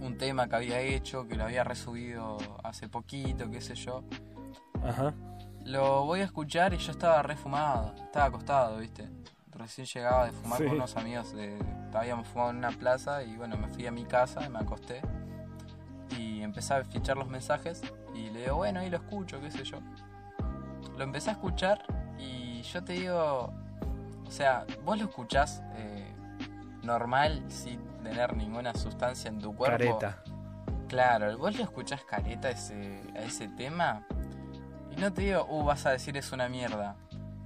[0.00, 4.04] un tema que había hecho, que lo había resubido hace poquito, qué sé yo.
[4.84, 5.14] Ajá.
[5.64, 9.08] Lo voy a escuchar y yo estaba refumado, estaba acostado, ¿viste?
[9.52, 10.64] Recién llegaba de fumar Sí.
[10.64, 11.56] con unos amigos, de,
[11.94, 15.00] habíamos fumado en una plaza y bueno, me fui a mi casa y me acosté.
[16.18, 17.80] Y empecé a fichar los mensajes
[18.14, 19.78] y le digo, bueno, ahí lo escucho, qué sé yo.
[20.96, 21.82] Lo empecé a escuchar
[22.18, 23.52] y yo te digo,
[24.26, 26.11] o sea, vos lo escuchás eh,
[26.82, 29.78] normal, sin tener ninguna sustancia en tu cuerpo.
[29.78, 30.22] Careta.
[30.88, 34.06] Claro, vos lo escuchás careta a ese, a ese tema
[34.94, 36.96] y no te digo, uh, vas a decir es una mierda,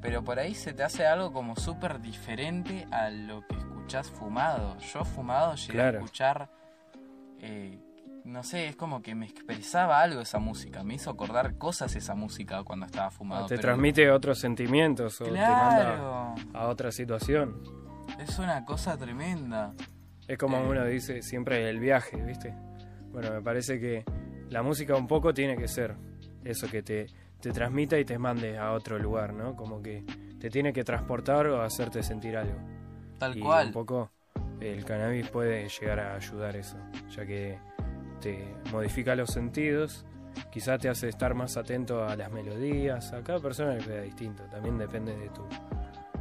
[0.00, 4.76] pero por ahí se te hace algo como súper diferente a lo que escuchás fumado.
[4.78, 5.98] Yo fumado llegué Claro.
[5.98, 6.50] a escuchar,
[7.38, 7.78] eh,
[8.24, 12.16] no sé, es como que me expresaba algo esa música, me hizo acordar cosas esa
[12.16, 13.46] música cuando estaba fumado.
[13.46, 17.62] te pero- transmite otros sentimientos o te manda a otra situación.
[18.18, 19.74] Es una cosa tremenda.
[20.28, 20.68] Es como Eh.
[20.68, 22.54] uno dice siempre el viaje, ¿viste?
[23.12, 24.04] Bueno, me parece que
[24.50, 25.94] la música un poco tiene que ser
[26.44, 27.06] eso que te,
[27.40, 29.54] te transmita y te mande a otro lugar, ¿no?
[29.56, 30.04] Como que
[30.38, 32.58] te tiene que transportar o hacerte sentir algo.
[33.18, 33.68] Tal y cual.
[33.68, 34.10] un poco
[34.60, 36.76] el cannabis puede llegar a ayudar eso,
[37.10, 37.58] ya que
[38.20, 40.04] te modifica los sentidos,
[40.50, 44.42] quizá te hace estar más atento a las melodías, a cada persona le queda distinto,
[44.44, 45.42] también depende de tu,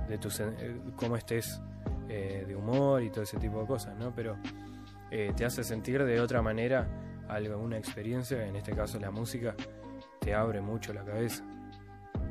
[0.07, 1.61] de tu eh, cómo estés
[2.09, 4.13] eh, de humor y todo ese tipo de cosas, ¿no?
[4.13, 4.37] Pero
[5.11, 6.87] eh, te hace sentir de otra manera
[7.27, 9.55] algo, una experiencia, en este caso la música,
[10.19, 11.43] te abre mucho la cabeza.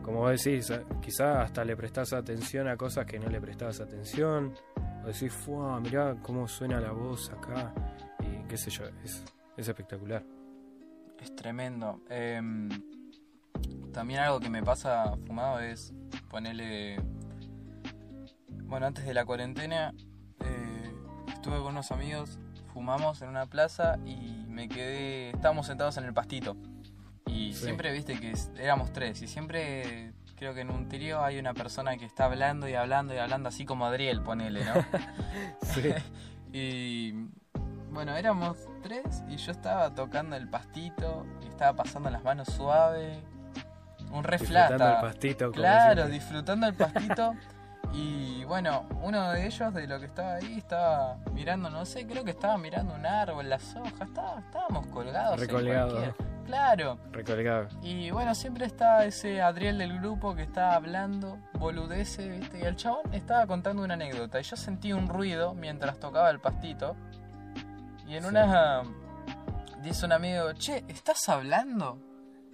[0.02, 3.80] Como vos decís, a- quizá hasta le prestás atención a cosas que no le prestabas
[3.80, 4.52] atención,
[5.02, 5.80] o decís, ¡fua!
[5.80, 7.72] Mirá cómo suena la voz acá,
[8.20, 9.24] y qué sé yo, es,
[9.56, 10.22] es espectacular.
[11.20, 12.00] Es tremendo.
[12.10, 12.68] Em,
[13.92, 15.94] también algo que me pasa fumado es
[16.28, 16.96] ponerle.
[18.66, 19.92] Bueno, antes de la cuarentena
[20.40, 20.94] eh,
[21.28, 22.38] estuve con unos amigos,
[22.72, 25.30] fumamos en una plaza y me quedé.
[25.30, 26.56] Estábamos sentados en el pastito.
[27.26, 27.64] Y Sí.
[27.64, 29.22] siempre viste que éramos tres.
[29.22, 33.14] Y siempre creo que en un trío hay una persona que está hablando y hablando
[33.14, 34.74] y hablando, así como Adriel, ponele, ¿no?
[35.62, 35.90] Sí,
[36.52, 37.12] Y
[37.90, 43.22] bueno, éramos tres y yo estaba tocando el pastito y estaba pasando las manos suave.
[44.12, 45.44] Un re disfrutando el pastito.
[45.46, 46.12] como Claro, siempre.
[46.14, 47.32] disfrutando el pastito.
[47.94, 52.24] Y bueno, uno de ellos, de lo que estaba ahí, estaba mirando, no sé, creo
[52.24, 55.40] que estaba mirando un árbol, las hojas, estaba- estábamos colgados.
[55.40, 55.90] en Recolgado.
[55.92, 56.98] cualquier- Claro.
[57.10, 57.68] Recolgado.
[57.82, 62.58] Y bueno, siempre está ese Adriel del grupo que está hablando, boludece, ¿viste?
[62.58, 64.40] Y el chabón estaba contando una anécdota.
[64.40, 66.96] Y yo sentí un ruido mientras tocaba el pastito.
[68.06, 68.28] Y en Sí.
[68.28, 68.82] una.
[69.82, 71.98] Dice un amigo, che, ¿estás hablando?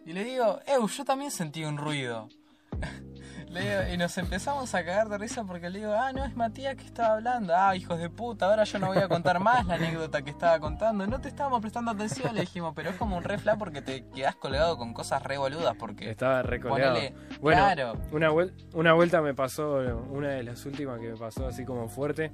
[0.07, 2.29] Y le digo, Ew, yo también sentí un ruido.
[3.51, 6.77] Le y nos empezamos a cagar de risa porque le digo, ah, no, es Matías
[6.77, 7.53] que estaba hablando.
[7.57, 10.61] Ah, hijos de puta, ahora yo no voy a contar más la anécdota que estaba
[10.61, 11.05] contando.
[11.09, 14.37] No te estábamos prestando atención, le dijimos, pero es como un refla porque te quedás
[14.37, 15.75] colgado con cosas re boludas.
[15.77, 16.97] Porque Estaba recolgado.
[17.41, 19.79] Bueno, claro, Una, vuel- una vuelta me pasó,
[20.11, 22.31] una de las últimas que me pasó así como fuerte.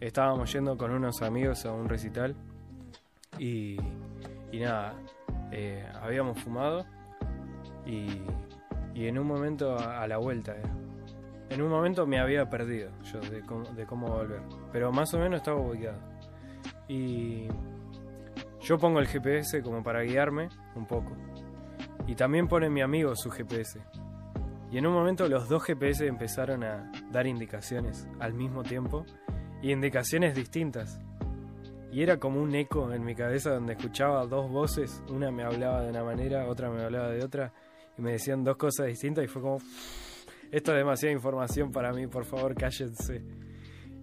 [0.00, 2.34] Estábamos yendo con unos amigos a un recital
[3.38, 3.76] y,
[4.52, 4.94] y nada,
[5.52, 6.86] eh, habíamos fumado
[7.84, 8.20] y,
[8.96, 10.74] y en un momento a, la vuelta, era.
[11.50, 14.40] en un momento me había perdido yo de cómo, de cómo volver,
[14.72, 15.98] pero más o menos estaba ubicado.
[16.88, 17.46] Y
[18.62, 21.12] yo pongo el GPS como para guiarme un poco.
[22.06, 23.82] Y también pone mi amigo su GPS.
[24.72, 29.04] Y en un momento los dos GPS empezaron a dar indicaciones al mismo tiempo
[29.60, 30.98] y indicaciones distintas.
[31.92, 35.82] Y era como un eco en mi cabeza donde escuchaba dos voces, una me hablaba
[35.82, 37.52] de una manera, otra me hablaba de otra,
[37.96, 39.58] y me decían dos cosas distintas y fue como,
[40.50, 43.22] esto es demasiada información para mí, por favor cállense.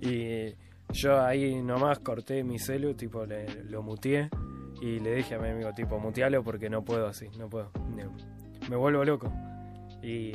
[0.02, 0.56] Y
[0.92, 4.30] yo ahí nomás corté mi celu, tipo lo muteé
[4.82, 7.72] y le dije a mi amigo, tipo, mutealo porque no puedo así, no puedo.
[8.70, 9.32] Me vuelvo loco.
[10.02, 10.34] Y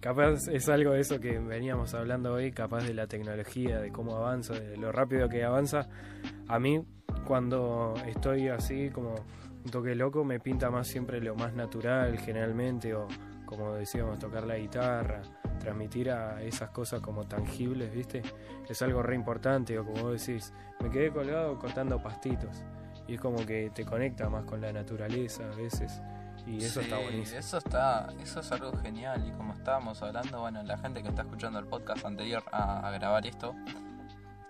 [0.00, 4.16] capaz es algo de eso que veníamos hablando hoy, capaz de la tecnología, de cómo
[4.16, 5.88] avanza, de lo rápido que avanza.
[6.48, 6.84] A mí,
[7.26, 9.14] cuando estoy así como
[9.68, 13.06] un toque loco, me pinta más siempre lo más natural generalmente, o
[13.44, 15.20] como decíamos, tocar la guitarra,
[15.60, 18.22] transmitir a esas cosas como tangibles, ¿viste?
[18.66, 22.64] Es algo re importante, o como vos decís, me quedé colgado cortando pastitos.
[23.06, 26.00] Y es como que te conecta más con la naturaleza a veces.
[26.46, 27.38] Y eso está Sí, buenísimo.
[27.38, 29.26] Eso está, eso es algo genial.
[29.26, 32.90] Y como estábamos hablando, bueno, la gente que está escuchando el podcast anterior a, a
[32.92, 33.54] grabar esto,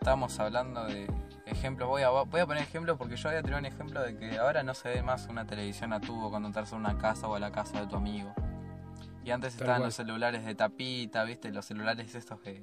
[0.01, 1.11] estábamos hablando de
[1.46, 1.88] ejemplos.
[1.88, 4.62] Voy a, voy a poner ejemplos porque yo había tenido un ejemplo de que ahora
[4.62, 7.40] no se ve más una televisión a tubo cuando entras a una casa o a
[7.40, 8.32] la casa de tu amigo.
[9.24, 9.88] Y antes Tal estaban cual.
[9.88, 11.51] los celulares de tapita, ¿viste?
[11.51, 12.62] Los celulares estos que,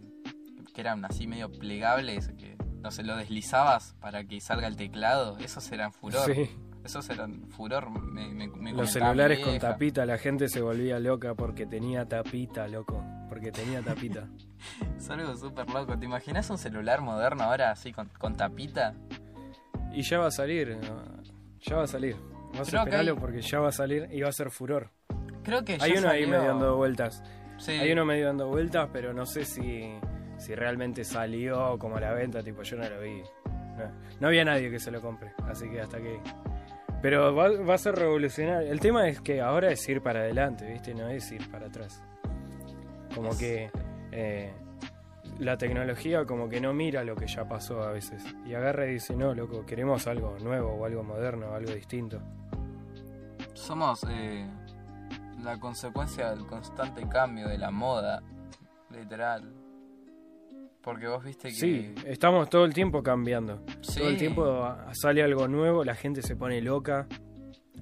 [0.73, 5.37] que eran así medio plegables, que no se lo deslizabas para que salga el teclado.
[5.37, 6.33] Esos eran furor.
[6.33, 6.49] Sí,
[6.85, 7.89] Esos eran furor.
[7.89, 12.67] Me, me- me los celulares con tapita, la gente se volvía loca porque tenía tapita,
[12.67, 13.03] loco.
[13.27, 14.27] Porque tenía tapita.
[14.97, 15.97] Es algo súper loco.
[15.97, 18.93] ¿Te imaginas un celular moderno ahora así con, con tapita?
[19.91, 20.77] Y ya va a salir,
[21.61, 22.15] ya va a salir.
[22.57, 24.89] Vas a esperarlo hay- porque ya va a salir y va a ser furor.
[25.43, 27.23] Creo que Hay ya uno ahí medio dando vueltas.
[27.57, 27.71] Sí.
[27.73, 29.93] Hay uno medio dando vueltas, pero no sé si,
[30.37, 33.21] si realmente salió como a la venta, tipo yo no lo vi.
[33.77, 36.19] No, no había nadie que se lo compre, así que hasta que...
[37.05, 38.71] Pero va, va a ser revolucionario.
[38.71, 40.95] El tema es que ahora es ir para adelante, ¿viste?
[40.95, 42.01] No es ir para atrás.
[43.13, 43.69] Como que
[44.11, 44.51] eh,
[45.37, 48.23] la tecnología como que no mira lo que ya pasó a veces.
[48.47, 52.19] Y agarra y dice, no, loco, queremos algo nuevo o algo moderno, algo distinto.
[53.53, 54.49] Somos eh,
[55.43, 58.23] la consecuencia del constante cambio de la moda,
[58.89, 59.53] literal.
[60.85, 61.55] Porque vos viste que...
[61.55, 63.61] Sí, estamos todo el tiempo cambiando.
[63.81, 63.99] Sí.
[63.99, 67.07] Todo el tiempo sale algo nuevo, la gente se pone loca,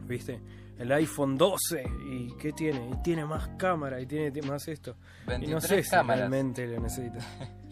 [0.07, 0.39] ¿viste?
[0.79, 2.89] El iPhone 12, ¿y qué tiene?
[2.91, 4.95] Y tiene más cámara, y tiene más esto.
[5.25, 6.17] Y 23 no sé si cámaras.
[6.19, 7.19] realmente lo necesita.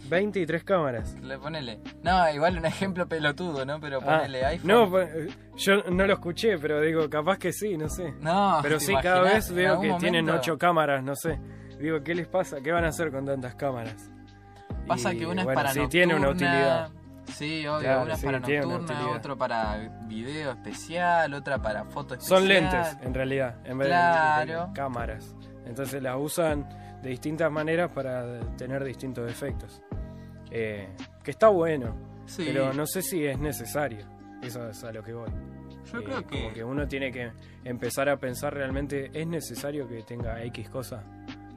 [0.10, 1.16] 23 cámaras.
[1.22, 1.80] Le ponele.
[2.04, 3.80] No, igual un ejemplo pelotudo, ¿no?
[3.80, 4.68] Pero Ah, ponele iPhone.
[4.68, 5.10] no, pues,
[5.58, 8.14] yo no lo escuché, pero digo, capaz que sí, no sé.
[8.22, 11.40] No, Pero ¿te sí, cada vez veo que tienen momento 8 cámaras, no sé.
[11.80, 12.58] Digo, ¿qué les pasa?
[12.62, 14.12] ¿Qué van a hacer con tantas cámaras?
[14.92, 15.90] Pasa Y, que una es para sí, nocturna.
[15.90, 16.90] tiene una utilidad.
[17.34, 19.78] Sí, obvio, Claro, una es sí, para nocturna, otro para
[20.08, 22.40] video especial, otra para foto especial.
[22.40, 24.68] Son lentes, en realidad, en vez Claro.
[24.68, 25.36] de, cámaras.
[25.66, 26.68] Entonces las usan
[27.02, 29.82] de distintas maneras para tener distintos efectos.
[30.50, 30.90] Eh,
[31.24, 34.06] que está bueno, Sí, pero no sé si es necesario.
[34.42, 35.30] Eso es a lo que voy.
[35.92, 36.42] yo Eh, creo que...
[36.42, 37.32] Como que uno tiene que
[37.64, 41.04] empezar a pensar realmente, ¿es necesario que tenga X cosa?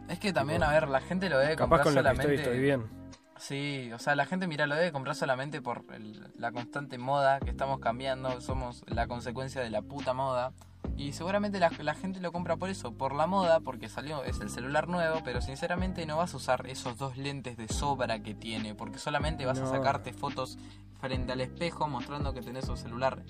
[0.09, 2.09] Es que también, tipo, a ver, la gente lo debe Capaz comprar con lo que
[2.09, 2.35] solamente...
[2.35, 3.04] estoy, estoy bien.
[3.39, 7.41] Sí, o sea, la gente, mira, lo debe comprar solamente por el- la constante moda
[7.41, 10.53] que estamos cambiando, somos la consecuencia de la puta moda.
[10.97, 14.41] Y seguramente la, la gente lo compra por eso, por la moda, porque salió, es
[14.41, 18.35] el celular nuevo, pero sinceramente no vas a usar esos dos lentes de sobra que
[18.35, 20.59] tiene, porque solamente vas a sacarte fotos
[21.01, 23.23] frente al espejo mostrando que tenés un celular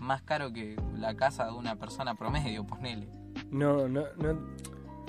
[0.00, 3.08] más caro que la casa de una persona promedio, ponele.
[3.50, 4.38] No, no, no.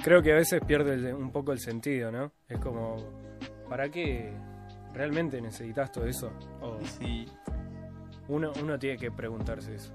[0.03, 2.31] Creo que a veces pierde un poco el sentido, ¿no?
[2.47, 2.95] Es como,
[3.69, 4.33] ¿para qué
[4.93, 6.31] realmente necesitas todo eso?
[6.61, 7.25] O Sí,
[8.27, 9.93] uno, uno tiene que preguntarse eso.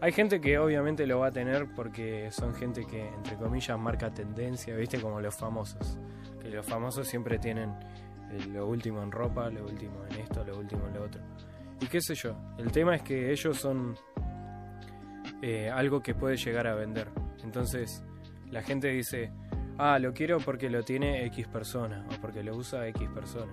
[0.00, 4.10] Hay gente que obviamente lo va a tener porque son gente que, entre comillas, marca
[4.12, 5.00] tendencia, ¿viste?
[5.00, 5.98] Como los famosos.
[6.40, 7.70] Que los famosos siempre tienen
[8.30, 11.20] eh, lo último en ropa, lo último en esto, lo último en lo otro.
[11.80, 13.96] Y qué sé yo, el tema es que ellos son
[15.40, 17.08] eh, algo que puede llegar a vender.
[17.42, 18.04] Entonces,
[18.50, 19.32] la gente dice,
[19.82, 23.52] ah, lo quiero porque lo tiene X persona o porque lo usa X persona.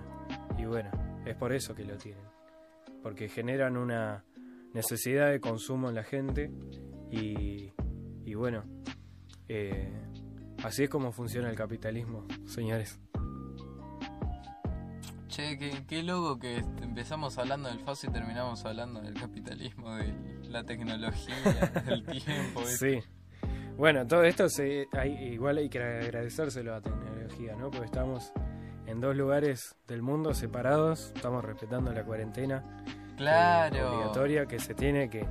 [0.56, 0.90] Y bueno,
[1.26, 2.24] es por eso que lo tienen.
[3.02, 4.24] Porque generan una
[4.72, 6.52] necesidad de consumo en la gente
[7.10, 7.72] y,
[8.24, 8.62] y bueno,
[9.48, 9.92] eh,
[10.62, 13.00] así es como funciona el capitalismo, señores.
[15.26, 20.12] Che, qué, qué loco que empezamos hablando del FAS y terminamos hablando del capitalismo, de
[20.48, 21.34] la tecnología,
[21.86, 22.64] del tiempo.
[22.66, 23.00] Sí.
[23.80, 27.70] Bueno, todo esto se, hay, igual hay que agradecérselo a tecnología, ¿no?
[27.70, 28.30] Porque estamos
[28.84, 32.62] en dos lugares del mundo separados, estamos respetando la cuarentena
[33.78, 35.24] eh, obligatoria que se tiene que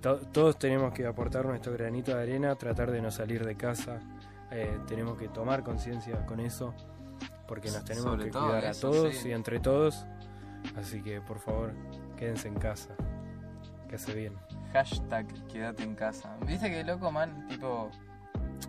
[0.00, 4.00] to- todos tenemos que aportar nuestro granito de arena, tratar de no salir de casa,
[4.50, 6.74] eh, tenemos que tomar conciencia con eso,
[7.46, 9.28] porque nos tenemos Sobre que cuidar eso, a todos sí.
[9.28, 10.04] y entre todos,
[10.76, 11.72] así que por favor
[12.16, 12.96] quédense en casa,
[13.88, 14.32] que hace bien.
[14.76, 16.36] Hashtag quédate en casa.
[16.46, 17.46] ¿Viste qué loco, man?
[17.48, 17.90] Tipo.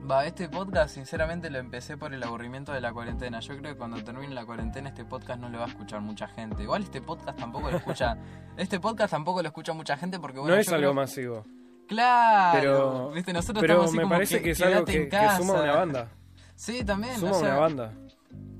[0.10, 3.42] Va, este podcast sinceramente lo empecé por el aburrimiento de la cuarentena.
[3.42, 6.28] Yo creo que cuando termine la cuarentena este podcast no lo va a escuchar mucha
[6.30, 6.64] gente.
[6.64, 8.18] Igual este podcast tampoco lo escucha.
[8.58, 10.56] este podcast tampoco lo escucha mucha gente porque bueno.
[10.56, 11.44] no es yo algo creo- masivo,
[11.90, 12.58] Claro.
[12.60, 13.34] pero, ¿Viste?
[13.34, 16.08] Nosotros pero estamos así me como parece que, es algo que, que suma una banda,
[16.56, 17.16] Sí, también.
[17.18, 17.94] suma o sea, una banda.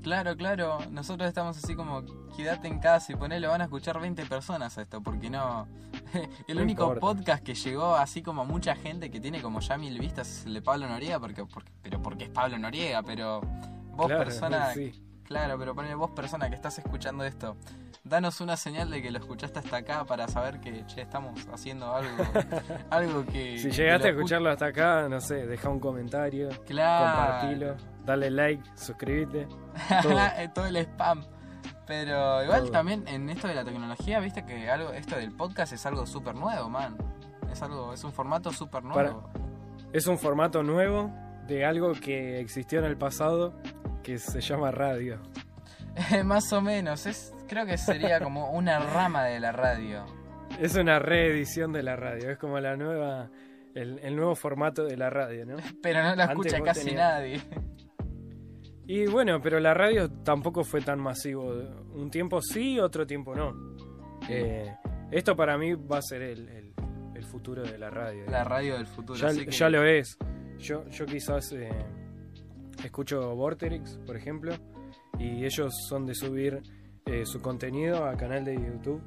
[0.02, 0.78] Claro, claro.
[0.90, 2.02] Nosotros estamos así como,
[2.36, 5.66] quédate en casa y ponele, van a escuchar 20 personas a esto, porque no.
[6.48, 7.00] el No único importa.
[7.00, 10.46] podcast que llegó así como a mucha gente que tiene como ya mil vistas es
[10.46, 13.40] el de Pablo Noriega, porque, porque- pero porque es Pablo Noriega, pero
[13.96, 14.72] vos Claro, persona.
[14.72, 14.92] sí.
[15.28, 17.56] Claro, pero ponele vos persona que estás escuchando esto.
[18.02, 21.94] Danos una señal de que lo escuchaste hasta acá para saber que, che, estamos haciendo
[21.94, 22.24] algo,
[22.90, 23.58] algo que...
[23.58, 27.18] Si que llegaste a lo escu- escucharlo hasta acá, no sé, deja un comentario, Claro.
[27.18, 27.76] compartilo,
[28.06, 29.46] dale like, suscríbete.
[30.02, 30.18] todo.
[30.54, 31.22] todo el spam.
[31.86, 32.70] Pero igual Todo.
[32.70, 36.34] también en esto de la tecnología, viste que algo esto del podcast es algo súper
[36.34, 36.96] nuevo, man.
[37.52, 39.28] Es algo, es un formato súper nuevo.
[39.92, 41.10] Es un formato nuevo
[41.46, 43.54] de algo que existió en el pasado
[44.02, 45.18] que se llama radio.
[46.24, 50.04] Más o menos, es, creo que sería como una rama de la radio.
[50.60, 53.30] Es una reedición de la radio, es como la nueva,
[53.74, 55.56] el, el nuevo formato de la radio, ¿no?
[55.82, 57.40] Pero no la escucha casi tenías- nadie.
[58.86, 61.52] Y bueno, pero la radio tampoco fue tan masivo.
[61.94, 63.54] Un tiempo sí, otro tiempo no.
[64.30, 64.74] Eh,
[65.10, 66.72] esto para mí va a ser el, el-
[67.14, 68.24] el futuro de la radio.
[68.30, 69.18] La radio del futuro.
[69.18, 70.16] ya, así que- ya lo es.
[70.58, 71.68] Yo, yo quizás eh,
[72.84, 74.52] escucho Vorterix, por ejemplo,
[75.18, 76.62] y ellos son de subir
[77.06, 79.02] eh, su contenido a canal de YouTube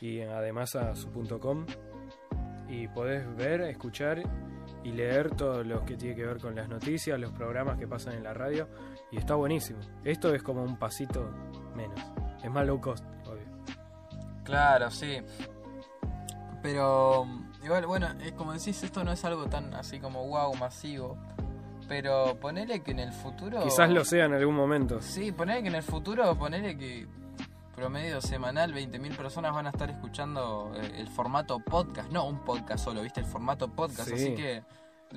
[0.00, 1.66] y además a su punto .com
[2.68, 4.22] y podés ver, escuchar
[4.84, 8.14] y leer todo lo que tiene que ver con las noticias, los programas que pasan
[8.14, 8.68] en la radio
[9.10, 9.80] y está buenísimo.
[10.04, 11.30] Esto es como un pasito
[11.74, 12.00] menos.
[12.42, 13.46] Es más low cost, obvio.
[14.44, 15.18] Claro, sí.
[16.62, 17.26] Pero
[17.64, 21.18] igual, bueno, es como decís, esto no es algo tan así como wow, masivo.
[21.90, 23.64] Pero ponele que en el futuro...
[23.64, 25.02] Quizás lo sea en algún momento.
[25.02, 27.08] Sí, ponele que en el futuro, ponele que
[27.74, 32.84] promedio semanal 20.000 personas van a estar escuchando eh, el formato podcast, no un podcast
[32.84, 33.18] solo, ¿viste?
[33.18, 34.14] El formato podcast, Sí.
[34.14, 34.62] así que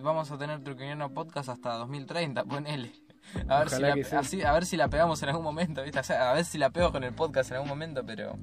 [0.01, 2.91] vamos a tener Truquiniano Podcast hasta 2030, ponele.
[3.47, 5.99] A ver, si la, así- a ver si la pegamos en algún momento, ¿viste?
[5.99, 8.36] O sea, a ver si la pego con el podcast en algún momento, pero...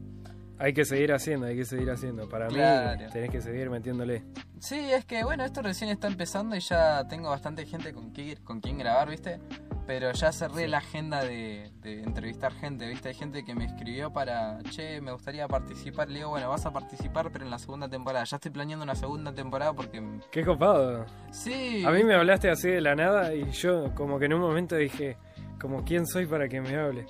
[0.63, 2.29] Hay que seguir haciendo, hay que seguir haciendo.
[2.29, 3.01] Para Claro.
[3.01, 4.23] mí tenés que seguir metiéndole.
[4.59, 8.37] Sí, es que bueno, esto recién está empezando y ya tengo bastante gente con, que,
[8.45, 9.41] con quien grabar, ¿viste?
[9.87, 13.09] Pero ya cerré la agenda de, de entrevistar gente, ¿viste?
[13.09, 16.09] Hay gente que me escribió para, che, me gustaría participar.
[16.11, 18.25] Le digo, bueno, vas a participar, pero en la segunda temporada.
[18.25, 20.03] Ya estoy planeando una segunda temporada porque...
[20.31, 21.07] Qué copado.
[21.33, 21.83] Sí.
[21.87, 24.77] A mí me hablaste así de la nada y yo como que en un momento
[24.77, 25.17] dije,
[25.59, 27.07] como quién soy para que me hable.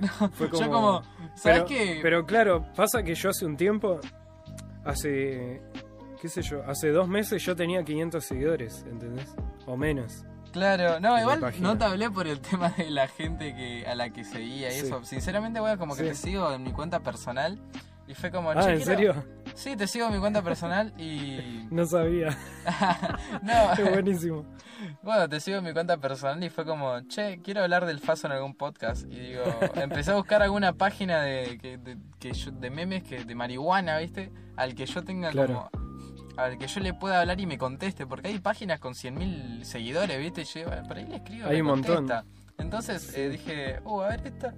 [0.32, 1.02] Fue Yo como,
[1.34, 1.98] ¿sabes pero, qué?
[2.02, 4.00] pero claro, pasa que yo hace un tiempo,
[4.84, 5.62] hace,
[6.20, 9.34] qué sé yo, hace dos meses yo tenía 500 seguidores, ¿entendés?
[9.66, 10.24] O menos.
[10.52, 14.10] Claro, no, igual no te hablé por el tema de la gente que a la
[14.10, 14.86] que seguía y Sí.
[14.86, 15.02] eso.
[15.04, 16.08] Sinceramente, bueno, como que Sí.
[16.10, 17.58] te sigo en mi cuenta personal
[18.06, 19.14] y fue como, Ah, ¿en quiero- serio?
[19.54, 21.66] Sí, te sigo en mi cuenta personal y...
[21.70, 22.36] No sabía.
[23.42, 24.44] no, Qué buenísimo.
[25.02, 28.26] bueno, te sigo en mi cuenta personal y fue como, che, quiero hablar del Faso
[28.26, 29.04] en algún podcast.
[29.10, 29.42] Y digo,
[29.76, 33.98] empecé a buscar alguna página de, que, de, que yo- de memes que de marihuana,
[33.98, 34.32] ¿viste?
[34.56, 35.68] Al que yo tenga Claro.
[35.72, 35.84] como...
[36.36, 40.18] Al que yo le pueda hablar y me conteste, porque hay páginas con 100.000 seguidores,
[40.18, 40.40] ¿viste?
[40.40, 41.46] Y yo, digo, por ahí le escribo.
[41.46, 42.10] Hay me un montón.
[42.58, 44.52] Entonces eh, dije, oh, a ver, esta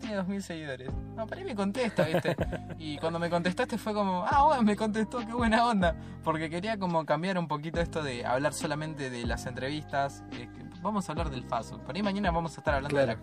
[0.00, 0.90] tiene 2.000 seguidores.
[1.16, 2.36] No, por ahí me contesta, ¿viste?
[2.78, 5.94] Y cuando me contestaste fue como, ah, bueno, me contestó, qué buena onda.
[6.24, 10.24] Porque quería como cambiar un poquito esto de hablar solamente de las entrevistas.
[10.32, 10.48] eh,
[10.82, 11.78] vamos a hablar del Faso.
[11.78, 13.18] Por ahí mañana vamos a estar hablando Claro.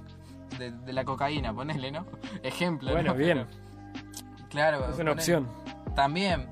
[0.51, 2.05] de, la, de, de la cocaína, ponele, ¿no?
[2.43, 2.91] Ejemplo.
[2.91, 3.15] Bueno, ¿no?
[3.17, 3.45] bien.
[3.47, 4.89] Pero- claro.
[4.91, 5.47] Es una ponele- opción.
[5.95, 6.47] También.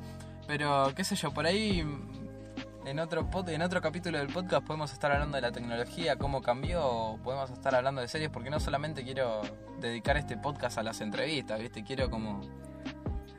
[0.48, 1.84] Pero, qué sé yo, por ahí
[2.86, 6.42] en otro, pod- en otro capítulo del podcast podemos estar hablando de la tecnología, cómo
[6.42, 9.42] cambió, o podemos estar hablando de series, porque no solamente quiero
[9.80, 11.84] dedicar este podcast a las entrevistas, ¿viste?
[11.84, 12.42] Quiero como...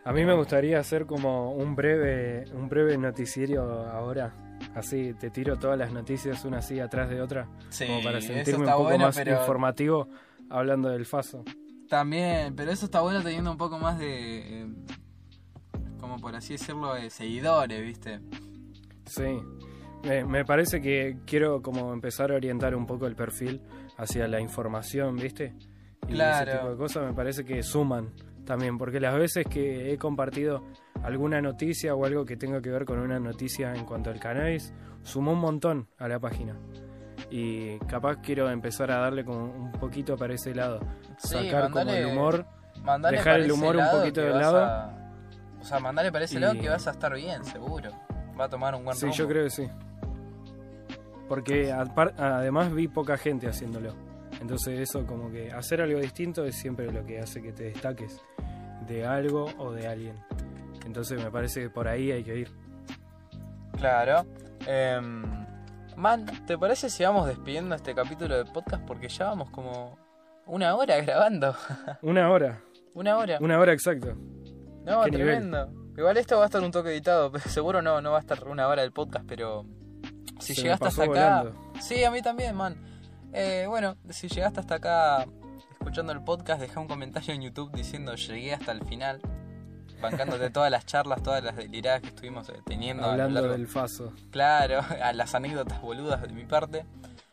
[0.05, 4.33] A mí me gustaría hacer como un breve, un breve noticiero ahora.
[4.75, 7.49] Así, te tiro todas las noticias una así atrás de otra.
[7.71, 10.09] Sí, como para sentirme un poco bueno, más pero informativo
[10.49, 11.45] hablando del Faso.
[11.89, 14.63] también, pero eso está bueno teniendo un poco más de...
[14.63, 14.67] eh,
[15.99, 18.21] como por así decirlo, de seguidores, ¿viste?
[19.07, 19.39] Sí.
[20.05, 23.63] Me, me parece que quiero como empezar a orientar un poco el perfil
[23.97, 25.55] hacia la información, ¿viste?
[26.09, 26.51] Y Claro.
[26.51, 28.13] ese tipo de cosas me parece que suman
[28.45, 30.63] también, porque las veces que he compartido
[31.03, 34.73] alguna noticia o algo que tenga que ver con una noticia en cuanto al cannabis,
[35.03, 36.57] sumó un montón a la página.
[37.31, 40.79] Y capaz quiero empezar a darle como un poquito para ese lado.
[41.19, 42.47] Sí, Sacar como el humor.
[43.11, 44.59] Dejar el humor un poquito de lado.
[44.65, 44.93] a-
[45.61, 47.91] O sea, mandale para ese Y- lado que vas a estar bien, seguro.
[48.39, 49.17] Va a tomar un buen Sí, rumbo.
[49.17, 49.69] yo creo que sí.
[51.29, 53.95] Porque además vi poca gente haciéndolo.
[54.41, 58.21] Entonces eso como que hacer algo distinto es siempre lo que hace que te destaques
[58.87, 60.17] de algo o de alguien.
[60.85, 62.51] Entonces me parece que por ahí hay que ir.
[63.77, 64.25] Claro.
[64.67, 65.25] Em,
[65.97, 68.85] man, ¿te parece si vamos despidiendo este capítulo de podcast?
[68.85, 69.99] Porque ya vamos como
[70.47, 71.57] una hora grabando.
[72.03, 72.61] Una hora,
[72.95, 73.39] una hora.
[73.41, 74.15] una hora exacto.
[74.85, 75.51] No, nivel.
[75.97, 77.31] Igual esto va a estar un toque editado.
[77.33, 79.65] pero Seguro no, no va a estar una hora el podcast, pero...
[80.39, 81.43] Si Se llegaste hasta acá...
[81.43, 81.73] volando.
[81.81, 82.77] Sí, a mí también, man.
[83.33, 85.27] Eh, bueno, si llegaste hasta acá
[85.73, 89.21] escuchando el podcast, deja un comentario en YouTube diciendo llegué hasta el final.
[90.03, 94.13] Bancándote todas las charlas, todas las deliradas que estuvimos eh, teniendo Hablando largo- del Faso.
[94.31, 96.85] Claro, a las anécdotas boludas de mi parte.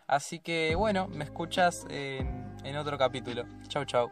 [0.07, 3.43] Así que bueno, me escuchas en, en otro capítulo.
[3.67, 4.09] Chau, chau.